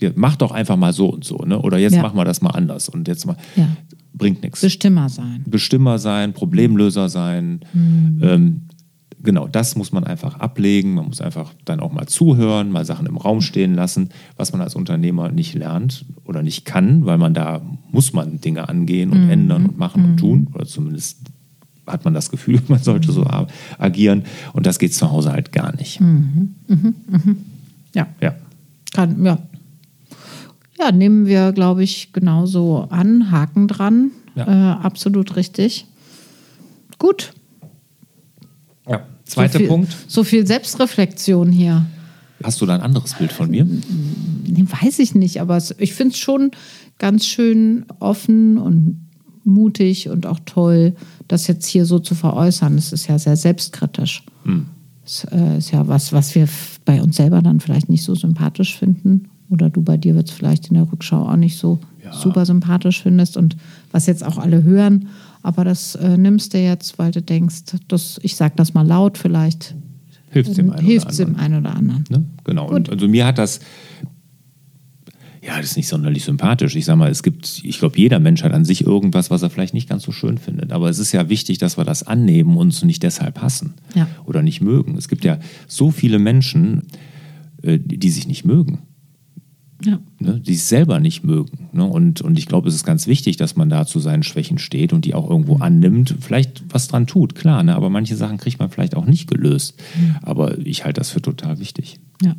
ja. 0.00 0.10
Mach 0.14 0.36
doch 0.36 0.52
einfach 0.52 0.76
mal 0.76 0.92
so 0.92 1.08
und 1.08 1.24
so, 1.24 1.38
ne? 1.38 1.60
Oder 1.60 1.78
jetzt 1.78 1.94
ja. 1.94 2.02
machen 2.02 2.16
wir 2.16 2.24
das 2.24 2.40
mal 2.42 2.50
anders 2.50 2.88
und 2.88 3.08
jetzt 3.08 3.26
mal. 3.26 3.36
Ja. 3.56 3.68
Bringt 4.14 4.42
nichts. 4.42 4.60
Bestimmer 4.60 5.08
sein. 5.08 5.42
Bestimmer 5.46 5.98
sein, 5.98 6.32
Problemlöser 6.32 7.08
sein. 7.08 7.60
Mhm. 7.72 8.20
Ähm, 8.22 8.62
genau, 9.20 9.48
das 9.48 9.74
muss 9.74 9.90
man 9.90 10.04
einfach 10.04 10.38
ablegen. 10.38 10.94
Man 10.94 11.06
muss 11.06 11.20
einfach 11.20 11.52
dann 11.64 11.80
auch 11.80 11.92
mal 11.92 12.06
zuhören, 12.06 12.70
mal 12.70 12.84
Sachen 12.84 13.06
im 13.06 13.16
Raum 13.16 13.40
stehen 13.40 13.74
lassen, 13.74 14.10
was 14.36 14.52
man 14.52 14.60
als 14.60 14.76
Unternehmer 14.76 15.30
nicht 15.30 15.54
lernt 15.54 16.04
oder 16.24 16.42
nicht 16.42 16.64
kann, 16.64 17.04
weil 17.06 17.18
man 17.18 17.34
da 17.34 17.60
muss 17.90 18.12
man 18.12 18.40
Dinge 18.40 18.68
angehen 18.68 19.10
und 19.10 19.24
mhm. 19.24 19.30
ändern 19.30 19.66
und 19.66 19.78
machen 19.78 20.02
mhm. 20.02 20.10
und 20.10 20.16
tun. 20.18 20.48
Oder 20.54 20.66
zumindest 20.66 21.18
hat 21.86 22.04
man 22.04 22.14
das 22.14 22.30
Gefühl, 22.30 22.62
man 22.68 22.78
sollte 22.78 23.10
so 23.10 23.26
agieren. 23.78 24.24
Und 24.52 24.66
das 24.66 24.78
geht 24.78 24.94
zu 24.94 25.10
Hause 25.10 25.32
halt 25.32 25.52
gar 25.52 25.74
nicht. 25.74 26.00
Mhm. 26.00 26.54
Mhm. 26.68 26.94
Mhm. 27.08 27.36
Ja. 27.94 28.06
Ja. 28.20 28.34
Kann, 28.92 29.24
ja. 29.24 29.38
Ja, 30.78 30.92
nehmen 30.92 31.26
wir, 31.26 31.52
glaube 31.52 31.82
ich, 31.82 32.12
genauso 32.12 32.86
an. 32.90 33.30
Haken 33.30 33.68
dran. 33.68 34.10
Ja. 34.34 34.46
Äh, 34.46 34.84
absolut 34.84 35.36
richtig. 35.36 35.86
Gut. 36.98 37.32
Ja. 38.88 39.06
Zweiter 39.24 39.54
so 39.54 39.58
viel, 39.58 39.68
Punkt. 39.68 39.96
So 40.08 40.24
viel 40.24 40.46
Selbstreflexion 40.46 41.50
hier. 41.50 41.86
Hast 42.42 42.60
du 42.60 42.66
da 42.66 42.74
ein 42.74 42.82
anderes 42.82 43.14
Bild 43.14 43.32
von 43.32 43.50
mir? 43.50 43.64
Nee, 43.64 44.66
weiß 44.82 44.98
ich 44.98 45.14
nicht, 45.14 45.40
aber 45.40 45.62
ich 45.78 45.94
finde 45.94 46.12
es 46.12 46.18
schon 46.18 46.50
ganz 46.98 47.26
schön 47.26 47.86
offen 48.00 48.58
und 48.58 49.08
mutig 49.44 50.08
und 50.08 50.26
auch 50.26 50.40
toll, 50.44 50.94
das 51.28 51.46
jetzt 51.46 51.66
hier 51.66 51.86
so 51.86 51.98
zu 51.98 52.14
veräußern. 52.14 52.76
Es 52.76 52.92
ist 52.92 53.06
ja 53.06 53.18
sehr 53.18 53.36
selbstkritisch. 53.36 54.24
Hm. 54.44 54.66
Das 55.04 55.26
äh, 55.30 55.58
ist 55.58 55.70
ja 55.70 55.86
was, 55.86 56.12
was 56.12 56.34
wir 56.34 56.48
bei 56.84 57.02
uns 57.02 57.16
selber 57.16 57.42
dann 57.42 57.60
vielleicht 57.60 57.88
nicht 57.88 58.04
so 58.04 58.14
sympathisch 58.14 58.76
finden. 58.76 59.28
Oder 59.50 59.70
du 59.70 59.82
bei 59.82 59.96
dir 59.96 60.14
wird 60.14 60.28
es 60.28 60.34
vielleicht 60.34 60.68
in 60.68 60.74
der 60.74 60.90
Rückschau 60.90 61.28
auch 61.28 61.36
nicht 61.36 61.58
so 61.58 61.78
ja. 62.02 62.12
super 62.12 62.46
sympathisch 62.46 63.02
findest. 63.02 63.36
Und 63.36 63.56
was 63.92 64.06
jetzt 64.06 64.24
auch 64.24 64.38
alle 64.38 64.62
hören, 64.62 65.08
aber 65.42 65.64
das 65.64 65.94
äh, 65.96 66.16
nimmst 66.16 66.54
du 66.54 66.58
jetzt, 66.58 66.98
weil 66.98 67.10
du 67.10 67.20
denkst, 67.20 67.76
das, 67.88 68.18
ich 68.22 68.36
sag 68.36 68.56
das 68.56 68.74
mal 68.74 68.86
laut, 68.86 69.18
vielleicht 69.18 69.74
hilft 70.30 70.50
es 70.50 70.56
dem, 70.56 70.70
einen, 70.70 70.84
hilft's 70.84 71.18
dem 71.18 71.36
einen 71.36 71.60
oder 71.60 71.76
anderen. 71.76 72.04
Ne? 72.08 72.24
Genau. 72.44 72.68
Und 72.68 72.90
also 72.90 73.06
mir 73.06 73.26
hat 73.26 73.38
das 73.38 73.60
ja, 75.44 75.58
das 75.58 75.72
ist 75.72 75.76
nicht 75.76 75.88
sonderlich 75.88 76.24
sympathisch. 76.24 76.74
Ich 76.74 76.86
sage 76.86 76.98
mal, 76.98 77.10
es 77.10 77.22
gibt, 77.22 77.60
ich 77.64 77.78
glaube, 77.78 77.98
jeder 77.98 78.18
Mensch 78.18 78.42
hat 78.42 78.52
an 78.52 78.64
sich 78.64 78.86
irgendwas, 78.86 79.30
was 79.30 79.42
er 79.42 79.50
vielleicht 79.50 79.74
nicht 79.74 79.88
ganz 79.88 80.02
so 80.02 80.10
schön 80.10 80.38
findet. 80.38 80.72
Aber 80.72 80.88
es 80.88 80.98
ist 80.98 81.12
ja 81.12 81.28
wichtig, 81.28 81.58
dass 81.58 81.76
wir 81.76 81.84
das 81.84 82.02
annehmen 82.02 82.56
und 82.56 82.68
uns 82.68 82.82
nicht 82.82 83.02
deshalb 83.02 83.42
hassen 83.42 83.74
ja. 83.94 84.08
oder 84.24 84.40
nicht 84.40 84.62
mögen. 84.62 84.96
Es 84.96 85.08
gibt 85.08 85.22
ja 85.22 85.38
so 85.66 85.90
viele 85.90 86.18
Menschen, 86.18 86.84
äh, 87.62 87.78
die 87.78 88.08
sich 88.08 88.26
nicht 88.26 88.46
mögen. 88.46 88.78
Ja. 89.84 89.98
Ne, 90.18 90.40
die 90.40 90.54
sich 90.54 90.64
selber 90.64 91.00
nicht 91.00 91.24
mögen. 91.24 91.68
Ne? 91.72 91.84
Und, 91.84 92.20
und 92.20 92.38
ich 92.38 92.46
glaube, 92.46 92.68
es 92.68 92.74
ist 92.74 92.84
ganz 92.84 93.06
wichtig, 93.06 93.36
dass 93.36 93.56
man 93.56 93.68
da 93.68 93.86
zu 93.86 93.98
seinen 93.98 94.22
Schwächen 94.22 94.58
steht 94.58 94.92
und 94.92 95.04
die 95.04 95.14
auch 95.14 95.28
irgendwo 95.28 95.56
annimmt, 95.56 96.16
vielleicht 96.20 96.64
was 96.70 96.88
dran 96.88 97.06
tut, 97.06 97.34
klar, 97.34 97.62
ne? 97.62 97.74
aber 97.74 97.90
manche 97.90 98.16
Sachen 98.16 98.38
kriegt 98.38 98.58
man 98.58 98.70
vielleicht 98.70 98.96
auch 98.96 99.04
nicht 99.04 99.28
gelöst. 99.28 99.80
Mhm. 99.96 100.16
Aber 100.22 100.58
ich 100.58 100.84
halte 100.84 101.00
das 101.00 101.10
für 101.10 101.20
total 101.20 101.58
wichtig. 101.58 101.98
Ja. 102.22 102.34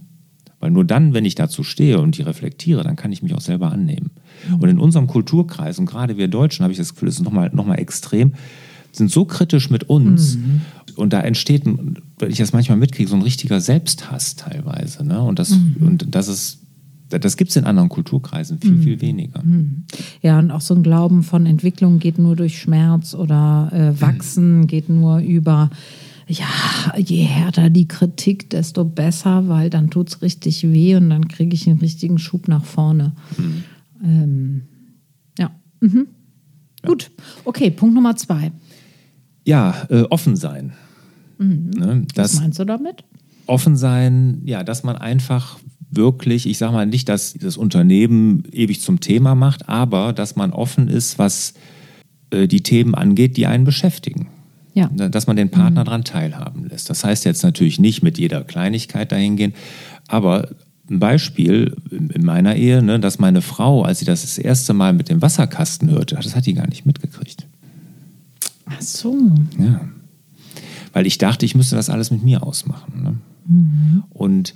Weil 0.60 0.72
nur 0.72 0.86
dann, 0.86 1.14
wenn 1.14 1.26
ich 1.26 1.36
dazu 1.36 1.64
stehe 1.64 2.00
und 2.00 2.18
die 2.18 2.24
reflektiere, 2.24 2.84
dann 2.84 2.96
kann 2.96 3.12
ich 3.12 3.22
mich 3.22 3.36
auch 3.36 3.42
selber 3.42 3.72
annehmen. 3.72 4.12
Mhm. 4.50 4.56
Und 4.56 4.70
in 4.70 4.80
unserem 4.80 5.08
Kulturkreis, 5.08 5.78
und 5.78 5.86
gerade 5.86 6.18
wir 6.18 6.28
Deutschen, 6.28 6.64
habe 6.64 6.72
ich 6.72 6.80
das 6.80 6.94
Gefühl, 6.94 7.08
das 7.08 7.18
ist 7.18 7.24
nochmal 7.24 7.52
noch 7.54 7.66
mal 7.66 7.76
extrem, 7.76 8.34
sind 8.92 9.12
so 9.12 9.26
kritisch 9.26 9.70
mit 9.70 9.90
uns. 9.90 10.38
Mhm. 10.38 10.62
Und 10.96 11.14
da 11.14 11.22
entsteht, 11.22 11.66
wenn 11.66 12.32
ich 12.32 12.38
das 12.38 12.54
manchmal 12.54 12.78
mitkriege, 12.78 13.10
so 13.10 13.16
ein 13.16 13.22
richtiger 13.22 13.60
Selbsthass 13.60 14.36
teilweise. 14.38 15.06
Ne? 15.06 15.22
Und, 15.22 15.38
das, 15.38 15.52
mhm. 15.52 15.76
und 15.82 16.16
das 16.16 16.30
ist 16.30 16.65
das 17.10 17.38
gibt 17.38 17.52
es 17.52 17.56
in 17.56 17.66
anderen 17.66 17.90
Kulturkreisen 17.90 18.60
viel, 18.60 18.78
viel 18.78 18.96
mhm. 18.96 19.02
weniger. 19.02 19.44
Mhm. 19.44 19.84
Ja, 20.22 20.40
und 20.40 20.52
auch 20.52 20.62
so 20.62 20.74
ein 20.74 20.84
Glauben 20.84 21.24
von 21.24 21.46
Entwicklung 21.46 22.00
geht 22.00 22.18
nur 22.18 22.36
durch 22.36 22.60
Schmerz 22.60 23.14
oder 23.14 23.70
äh, 23.72 24.02
Wachsen 24.02 24.60
mhm. 24.60 24.68
geht 24.68 24.90
nur 24.90 25.20
über 25.20 25.70
ja, 26.28 26.48
je 26.98 27.24
härter 27.24 27.70
die 27.70 27.88
Kritik, 27.88 28.50
desto 28.50 28.84
besser, 28.84 29.48
weil 29.48 29.70
dann 29.70 29.92
tut 29.92 30.10
es 30.10 30.22
richtig 30.22 30.64
weh 30.64 30.96
und 30.96 31.10
dann 31.10 31.28
kriege 31.28 31.54
ich 31.54 31.68
einen 31.68 31.80
richtigen 31.80 32.18
Schub 32.18 32.48
nach 32.48 32.66
vorne. 32.66 33.14
Mhm. 33.38 33.64
Ähm, 34.04 34.62
ja. 35.38 35.52
Mhm. 35.82 36.08
ja. 36.84 36.90
Gut, 36.90 37.12
okay, 37.44 37.70
Punkt 37.70 37.94
Nummer 37.94 38.16
zwei. 38.16 38.52
Ja, 39.46 39.86
äh, 39.90 40.02
offen 40.04 40.36
sein. 40.36 40.74
Mhm. 41.38 41.70
Ne, 41.78 42.08
Was 42.16 42.40
meinst 42.40 42.58
du 42.58 42.66
damit? 42.66 43.04
Offen 43.46 43.78
sein, 43.78 44.42
ja, 44.46 44.64
dass 44.64 44.84
man 44.84 44.96
einfach 44.96 45.60
wirklich, 45.96 46.48
ich 46.48 46.58
sage 46.58 46.74
mal 46.74 46.86
nicht, 46.86 47.10
dass 47.10 47.34
das 47.34 47.58
Unternehmen 47.58 48.44
ewig 48.52 48.82
zum 48.82 49.00
Thema 49.00 49.36
macht, 49.36 49.70
aber 49.70 50.14
dass 50.14 50.36
man 50.36 50.52
offen 50.52 50.88
ist, 50.88 51.20
was 51.20 51.54
äh, 52.32 52.48
die 52.48 52.62
Themen 52.62 52.96
angeht, 52.96 53.38
die 53.38 53.48
einen 53.48 53.64
beschäftigen. 53.64 54.28
Ja. 54.74 54.90
Ne, 54.94 55.10
dass 55.10 55.28
man 55.28 55.38
den 55.38 55.50
Partner 55.50 55.82
mhm. 55.82 55.86
daran 55.86 56.04
teilhaben 56.04 56.66
lässt. 56.68 56.90
Das 56.90 57.04
heißt 57.04 57.24
jetzt 57.24 57.44
natürlich 57.44 57.80
nicht 57.80 58.04
mit 58.04 58.18
jeder 58.18 58.44
Kleinigkeit 58.44 59.12
dahin 59.12 59.38
gehen, 59.38 59.54
aber 60.08 60.50
ein 60.90 61.00
Beispiel 61.00 61.76
in 61.90 62.24
meiner 62.26 62.56
Ehe, 62.56 62.82
ne, 62.84 63.00
dass 63.00 63.18
meine 63.18 63.42
Frau, 63.42 63.84
als 63.84 64.00
sie 64.00 64.06
das 64.06 64.22
das 64.22 64.38
erste 64.38 64.74
Mal 64.74 64.94
mit 64.94 65.10
dem 65.10 65.22
Wasserkasten 65.22 65.90
hörte, 65.90 66.16
das 66.16 66.36
hat 66.36 66.46
die 66.46 66.54
gar 66.54 66.68
nicht 66.68 66.86
mitgekriegt. 66.86 67.48
Ach 68.66 68.82
so. 68.82 69.18
Ja. 69.58 69.82
Weil 70.94 71.08
ich 71.08 71.18
dachte, 71.18 71.46
ich 71.46 71.56
müsste 71.56 71.76
das 71.76 71.90
alles 71.90 72.12
mit 72.12 72.24
mir 72.24 72.44
ausmachen. 72.44 73.04
Ne? 73.04 73.16
Mhm. 73.48 74.04
Und 74.10 74.56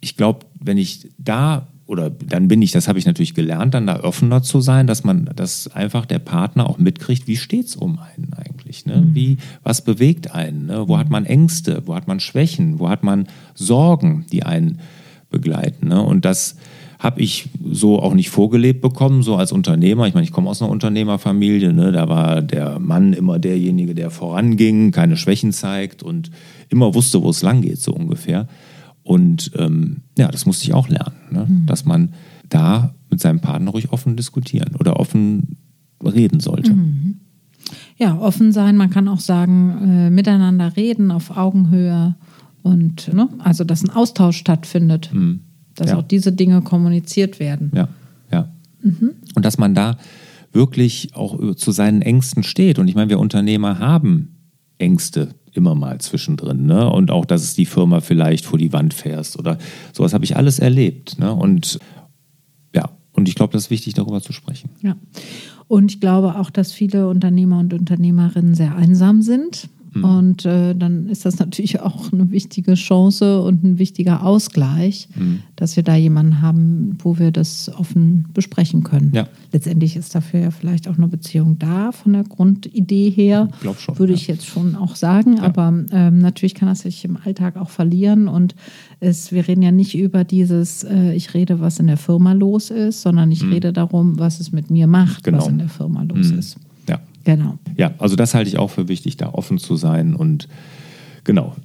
ich 0.00 0.16
glaube, 0.16 0.46
wenn 0.58 0.78
ich 0.78 1.08
da 1.18 1.68
oder 1.90 2.08
dann 2.08 2.46
bin 2.46 2.62
ich, 2.62 2.70
das 2.70 2.86
habe 2.86 3.00
ich 3.00 3.06
natürlich 3.06 3.34
gelernt, 3.34 3.74
dann 3.74 3.88
da 3.88 4.04
offener 4.04 4.44
zu 4.44 4.60
sein, 4.60 4.86
dass 4.86 5.02
man, 5.02 5.28
dass 5.34 5.66
einfach 5.66 6.06
der 6.06 6.20
Partner 6.20 6.70
auch 6.70 6.78
mitkriegt, 6.78 7.26
wie 7.26 7.36
steht 7.36 7.66
es 7.66 7.74
um 7.74 7.98
einen 7.98 8.32
eigentlich, 8.32 8.86
ne? 8.86 8.98
Mhm. 8.98 9.14
Wie, 9.16 9.36
was 9.64 9.82
bewegt 9.82 10.32
einen, 10.32 10.66
ne? 10.66 10.86
Wo 10.86 10.98
hat 10.98 11.10
man 11.10 11.26
Ängste, 11.26 11.82
wo 11.86 11.96
hat 11.96 12.06
man 12.06 12.20
Schwächen, 12.20 12.78
wo 12.78 12.88
hat 12.88 13.02
man 13.02 13.26
Sorgen, 13.54 14.24
die 14.30 14.44
einen 14.44 14.78
begleiten, 15.30 15.88
ne? 15.88 16.00
Und 16.00 16.24
das 16.24 16.54
habe 17.00 17.22
ich 17.22 17.48
so 17.72 17.98
auch 17.98 18.14
nicht 18.14 18.30
vorgelebt 18.30 18.82
bekommen, 18.82 19.22
so 19.24 19.34
als 19.34 19.50
Unternehmer. 19.52 20.06
Ich 20.06 20.14
meine, 20.14 20.24
ich 20.24 20.32
komme 20.32 20.50
aus 20.50 20.60
einer 20.60 20.70
Unternehmerfamilie, 20.70 21.72
ne? 21.72 21.92
da 21.92 22.10
war 22.10 22.42
der 22.42 22.78
Mann 22.78 23.14
immer 23.14 23.38
derjenige, 23.38 23.94
der 23.94 24.10
voranging, 24.10 24.92
keine 24.92 25.16
Schwächen 25.16 25.52
zeigt 25.52 26.02
und 26.02 26.30
immer 26.68 26.94
wusste, 26.94 27.22
wo 27.22 27.30
es 27.30 27.40
lang 27.40 27.62
geht, 27.62 27.78
so 27.78 27.92
ungefähr. 27.92 28.48
Und 29.02 29.52
ähm, 29.56 30.02
ja, 30.18 30.28
das 30.28 30.46
musste 30.46 30.64
ich 30.64 30.74
auch 30.74 30.88
lernen, 30.88 31.16
ne? 31.30 31.46
mhm. 31.48 31.66
dass 31.66 31.84
man 31.84 32.12
da 32.48 32.94
mit 33.10 33.20
seinem 33.20 33.40
Partner 33.40 33.70
ruhig 33.70 33.92
offen 33.92 34.16
diskutieren 34.16 34.76
oder 34.76 34.98
offen 34.98 35.56
reden 36.04 36.40
sollte. 36.40 36.74
Mhm. 36.74 37.20
Ja, 37.96 38.18
offen 38.18 38.52
sein, 38.52 38.76
man 38.76 38.90
kann 38.90 39.08
auch 39.08 39.20
sagen, 39.20 40.06
äh, 40.06 40.10
miteinander 40.10 40.76
reden 40.76 41.10
auf 41.10 41.36
Augenhöhe 41.36 42.16
und 42.62 43.12
ne? 43.12 43.28
also 43.38 43.64
dass 43.64 43.82
ein 43.82 43.90
Austausch 43.90 44.36
stattfindet, 44.36 45.10
mhm. 45.12 45.40
dass 45.74 45.90
ja. 45.90 45.98
auch 45.98 46.02
diese 46.02 46.32
Dinge 46.32 46.62
kommuniziert 46.62 47.40
werden. 47.40 47.70
Ja, 47.74 47.88
ja. 48.30 48.48
Mhm. 48.82 49.12
Und 49.34 49.44
dass 49.44 49.58
man 49.58 49.74
da 49.74 49.96
wirklich 50.52 51.14
auch 51.14 51.54
zu 51.54 51.70
seinen 51.70 52.02
Ängsten 52.02 52.42
steht. 52.42 52.78
Und 52.78 52.88
ich 52.88 52.94
meine, 52.94 53.08
wir 53.08 53.20
Unternehmer 53.20 53.78
haben 53.78 54.36
Ängste 54.78 55.34
immer 55.52 55.74
mal 55.74 56.00
zwischendrin. 56.00 56.66
Ne? 56.66 56.90
Und 56.90 57.10
auch, 57.10 57.24
dass 57.24 57.42
es 57.42 57.54
die 57.54 57.66
Firma 57.66 58.00
vielleicht 58.00 58.44
vor 58.44 58.58
die 58.58 58.72
Wand 58.72 58.94
fährst 58.94 59.38
oder 59.38 59.58
sowas 59.92 60.14
habe 60.14 60.24
ich 60.24 60.36
alles 60.36 60.58
erlebt. 60.58 61.18
Ne? 61.18 61.32
Und 61.32 61.78
ja, 62.74 62.90
und 63.12 63.28
ich 63.28 63.34
glaube, 63.34 63.52
das 63.52 63.64
ist 63.64 63.70
wichtig, 63.70 63.94
darüber 63.94 64.20
zu 64.20 64.32
sprechen. 64.32 64.70
Ja. 64.82 64.96
Und 65.68 65.92
ich 65.92 66.00
glaube 66.00 66.36
auch, 66.38 66.50
dass 66.50 66.72
viele 66.72 67.08
Unternehmer 67.08 67.58
und 67.60 67.72
Unternehmerinnen 67.72 68.54
sehr 68.54 68.76
einsam 68.76 69.22
sind 69.22 69.68
Mhm. 69.92 70.04
Und 70.04 70.44
äh, 70.44 70.74
dann 70.74 71.08
ist 71.08 71.24
das 71.24 71.38
natürlich 71.38 71.80
auch 71.80 72.12
eine 72.12 72.30
wichtige 72.30 72.74
Chance 72.74 73.42
und 73.42 73.64
ein 73.64 73.78
wichtiger 73.78 74.24
Ausgleich, 74.24 75.08
mhm. 75.16 75.40
dass 75.56 75.76
wir 75.76 75.82
da 75.82 75.96
jemanden 75.96 76.40
haben, 76.42 76.96
wo 77.02 77.18
wir 77.18 77.30
das 77.30 77.70
offen 77.76 78.28
besprechen 78.32 78.84
können. 78.84 79.12
Ja. 79.14 79.26
Letztendlich 79.52 79.96
ist 79.96 80.14
dafür 80.14 80.40
ja 80.40 80.50
vielleicht 80.50 80.88
auch 80.88 80.96
eine 80.96 81.08
Beziehung 81.08 81.58
da, 81.58 81.92
von 81.92 82.12
der 82.12 82.24
Grundidee 82.24 83.10
her, 83.10 83.48
schon, 83.78 83.98
würde 83.98 84.12
ja. 84.12 84.16
ich 84.16 84.26
jetzt 84.26 84.46
schon 84.46 84.76
auch 84.76 84.96
sagen. 84.96 85.38
Ja. 85.38 85.42
Aber 85.42 85.84
ähm, 85.90 86.18
natürlich 86.18 86.54
kann 86.54 86.68
das 86.68 86.80
sich 86.80 87.04
im 87.04 87.16
Alltag 87.24 87.56
auch 87.56 87.70
verlieren. 87.70 88.28
Und 88.28 88.54
es, 89.00 89.32
wir 89.32 89.48
reden 89.48 89.62
ja 89.62 89.72
nicht 89.72 89.96
über 89.96 90.24
dieses, 90.24 90.84
äh, 90.84 91.14
ich 91.14 91.34
rede, 91.34 91.60
was 91.60 91.80
in 91.80 91.88
der 91.88 91.96
Firma 91.96 92.32
los 92.32 92.70
ist, 92.70 93.02
sondern 93.02 93.32
ich 93.32 93.42
mhm. 93.42 93.52
rede 93.52 93.72
darum, 93.72 94.18
was 94.18 94.40
es 94.40 94.52
mit 94.52 94.70
mir 94.70 94.86
macht, 94.86 95.24
genau. 95.24 95.38
was 95.38 95.48
in 95.48 95.58
der 95.58 95.68
Firma 95.68 96.02
los 96.02 96.30
mhm. 96.30 96.38
ist. 96.38 96.56
Genau. 97.24 97.58
Ja, 97.76 97.92
also 97.98 98.16
das 98.16 98.34
halte 98.34 98.48
ich 98.48 98.58
auch 98.58 98.70
für 98.70 98.88
wichtig, 98.88 99.16
da 99.16 99.30
offen 99.30 99.58
zu 99.58 99.76
sein 99.76 100.14
und 100.14 100.48
genau. 101.24 101.56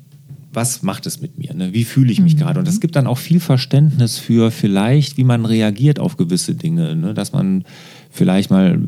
Was 0.51 0.83
macht 0.83 1.05
es 1.05 1.19
mit 1.19 1.37
mir? 1.37 1.53
Ne? 1.53 1.73
Wie 1.73 1.83
fühle 1.83 2.11
ich 2.13 2.21
mich 2.21 2.35
mhm. 2.35 2.39
gerade? 2.39 2.59
Und 2.59 2.67
es 2.67 2.79
gibt 2.79 2.95
dann 2.95 3.07
auch 3.07 3.17
viel 3.17 3.41
Verständnis 3.41 4.17
für 4.17 4.51
vielleicht, 4.51 5.17
wie 5.17 5.25
man 5.25 5.45
reagiert 5.45 5.99
auf 5.99 6.15
gewisse 6.15 6.55
Dinge. 6.55 6.95
Ne? 6.95 7.13
Dass 7.13 7.33
man 7.33 7.65
vielleicht 8.09 8.51
mal 8.51 8.79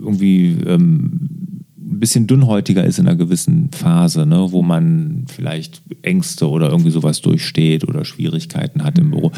irgendwie 0.00 0.56
ähm, 0.66 1.28
ein 1.78 2.00
bisschen 2.00 2.26
dünnhäutiger 2.26 2.84
ist 2.84 2.98
in 2.98 3.06
einer 3.06 3.16
gewissen 3.16 3.70
Phase, 3.70 4.26
ne? 4.26 4.48
wo 4.50 4.62
man 4.62 5.24
vielleicht 5.28 5.82
Ängste 6.02 6.48
oder 6.48 6.70
irgendwie 6.70 6.90
sowas 6.90 7.20
durchsteht 7.20 7.86
oder 7.86 8.04
Schwierigkeiten 8.04 8.82
hat 8.82 8.98
im 8.98 9.12
Büro. 9.12 9.30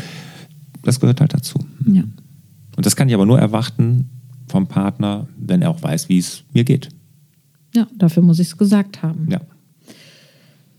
Das 0.82 0.98
gehört 0.98 1.20
halt 1.20 1.34
dazu. 1.34 1.58
Ja. 1.86 2.04
Und 2.76 2.86
das 2.86 2.96
kann 2.96 3.08
ich 3.08 3.14
aber 3.14 3.26
nur 3.26 3.38
erwarten, 3.38 4.08
vom 4.48 4.66
Partner, 4.66 5.26
wenn 5.46 5.62
er 5.62 5.70
auch 5.70 5.82
weiß, 5.82 6.08
wie 6.08 6.18
es 6.18 6.44
mir 6.52 6.64
geht. 6.64 6.88
Ja, 7.74 7.86
dafür 7.96 8.22
muss 8.22 8.38
ich 8.38 8.48
es 8.48 8.56
gesagt 8.56 9.02
haben. 9.02 9.28
Ja. 9.30 9.40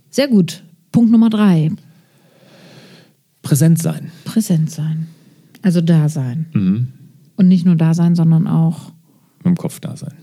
Sehr 0.09 0.27
gut. 0.27 0.63
Punkt 0.91 1.11
Nummer 1.11 1.29
drei. 1.29 1.71
Präsent 3.41 3.79
sein. 3.79 4.11
Präsent 4.23 4.71
sein. 4.71 5.07
Also 5.61 5.81
da 5.81 6.09
sein. 6.09 6.45
Mhm. 6.53 6.87
Und 7.35 7.47
nicht 7.47 7.65
nur 7.65 7.75
da 7.75 7.93
sein, 7.93 8.15
sondern 8.15 8.47
auch 8.47 8.91
Mit 9.39 9.47
dem 9.47 9.57
Kopf 9.57 9.79
da 9.79 9.97
sein. 9.97 10.13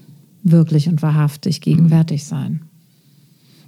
wirklich 0.42 0.88
und 0.88 1.02
wahrhaftig 1.02 1.60
gegenwärtig 1.60 2.24
sein. 2.24 2.62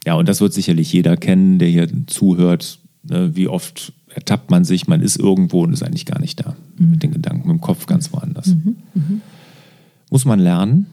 Ja, 0.06 0.14
und 0.14 0.28
das 0.28 0.40
wird 0.40 0.52
sicherlich 0.54 0.92
jeder 0.92 1.16
kennen, 1.16 1.58
der 1.58 1.68
hier 1.68 1.88
zuhört. 2.06 2.78
Ne, 3.02 3.36
Wie 3.36 3.48
oft 3.48 3.92
ertappt 4.08 4.50
man 4.50 4.64
sich, 4.64 4.86
man 4.86 5.00
ist 5.02 5.18
irgendwo 5.18 5.62
und 5.62 5.72
ist 5.72 5.82
eigentlich 5.82 6.06
gar 6.06 6.20
nicht 6.20 6.40
da. 6.40 6.56
Mit 6.78 7.02
den 7.02 7.12
Gedanken, 7.12 7.48
mit 7.48 7.58
dem 7.58 7.60
Kopf 7.60 7.86
ganz 7.86 8.12
woanders. 8.12 8.54
Muss 10.14 10.25
man 10.25 10.38
lernen. 10.38 10.87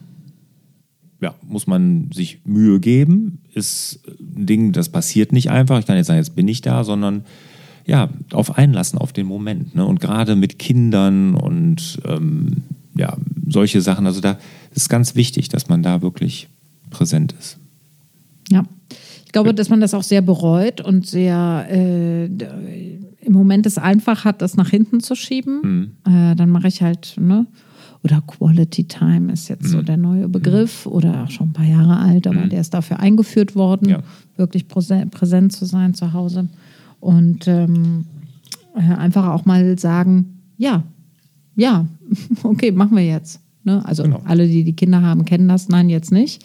Ja, 1.20 1.36
muss 1.46 1.68
man 1.68 2.10
sich 2.12 2.40
Mühe 2.44 2.80
geben. 2.80 3.38
Ist 3.54 4.00
ein 4.18 4.46
Ding, 4.46 4.72
das 4.72 4.88
passiert 4.88 5.30
nicht 5.30 5.48
einfach. 5.48 5.78
Ich 5.78 5.86
kann 5.86 5.96
jetzt 5.96 6.08
sagen, 6.08 6.18
jetzt 6.18 6.34
bin 6.34 6.48
ich 6.48 6.60
da, 6.60 6.82
sondern 6.82 7.24
ja, 7.86 8.08
auf 8.32 8.58
einlassen 8.58 8.98
auf 8.98 9.12
den 9.12 9.28
Moment. 9.28 9.76
Ne? 9.76 9.86
Und 9.86 10.00
gerade 10.00 10.34
mit 10.34 10.58
Kindern 10.58 11.36
und 11.36 12.00
ähm, 12.04 12.64
ja, 12.96 13.16
solche 13.46 13.80
Sachen. 13.80 14.06
Also 14.06 14.20
da 14.20 14.38
ist 14.74 14.88
ganz 14.88 15.14
wichtig, 15.14 15.48
dass 15.48 15.68
man 15.68 15.84
da 15.84 16.02
wirklich 16.02 16.48
präsent 16.90 17.32
ist. 17.38 17.58
Ja. 18.50 18.64
Ich 19.24 19.30
glaube, 19.30 19.54
dass 19.54 19.68
man 19.68 19.80
das 19.80 19.94
auch 19.94 20.02
sehr 20.02 20.20
bereut 20.20 20.80
und 20.80 21.06
sehr 21.06 21.68
äh, 21.70 22.24
im 22.24 23.32
Moment 23.32 23.66
es 23.66 23.78
einfach 23.78 24.24
hat, 24.24 24.42
das 24.42 24.56
nach 24.56 24.70
hinten 24.70 24.98
zu 24.98 25.14
schieben. 25.14 25.96
Äh, 26.04 26.34
dann 26.34 26.50
mache 26.50 26.66
ich 26.66 26.82
halt, 26.82 27.14
ne? 27.20 27.46
Oder 28.04 28.20
Quality 28.26 28.84
Time 28.84 29.32
ist 29.32 29.48
jetzt 29.48 29.68
so 29.68 29.80
der 29.80 29.96
neue 29.96 30.28
Begriff 30.28 30.86
oder 30.86 31.22
auch 31.24 31.30
schon 31.30 31.50
ein 31.50 31.52
paar 31.52 31.64
Jahre 31.64 31.98
alt, 31.98 32.26
aber 32.26 32.46
der 32.46 32.60
ist 32.60 32.74
dafür 32.74 32.98
eingeführt 32.98 33.54
worden, 33.54 33.88
Ja. 33.88 34.02
wirklich 34.36 34.64
präse- 34.66 35.06
präsent 35.08 35.52
zu 35.52 35.64
sein 35.66 35.94
zu 35.94 36.12
Hause. 36.12 36.48
Und 36.98 37.46
ähm, 37.46 38.06
äh, 38.74 38.80
einfach 38.94 39.28
auch 39.28 39.44
mal 39.44 39.78
sagen, 39.78 40.40
ja, 40.58 40.82
ja, 41.54 41.86
okay, 42.42 42.72
machen 42.72 42.96
wir 42.96 43.06
jetzt. 43.06 43.40
Ne? 43.62 43.84
Also 43.86 44.02
Genau. 44.02 44.20
alle, 44.24 44.48
die 44.48 44.64
die 44.64 44.72
Kinder 44.72 45.02
haben, 45.02 45.24
kennen 45.24 45.46
das, 45.46 45.68
nein, 45.68 45.88
jetzt 45.88 46.10
nicht. 46.10 46.44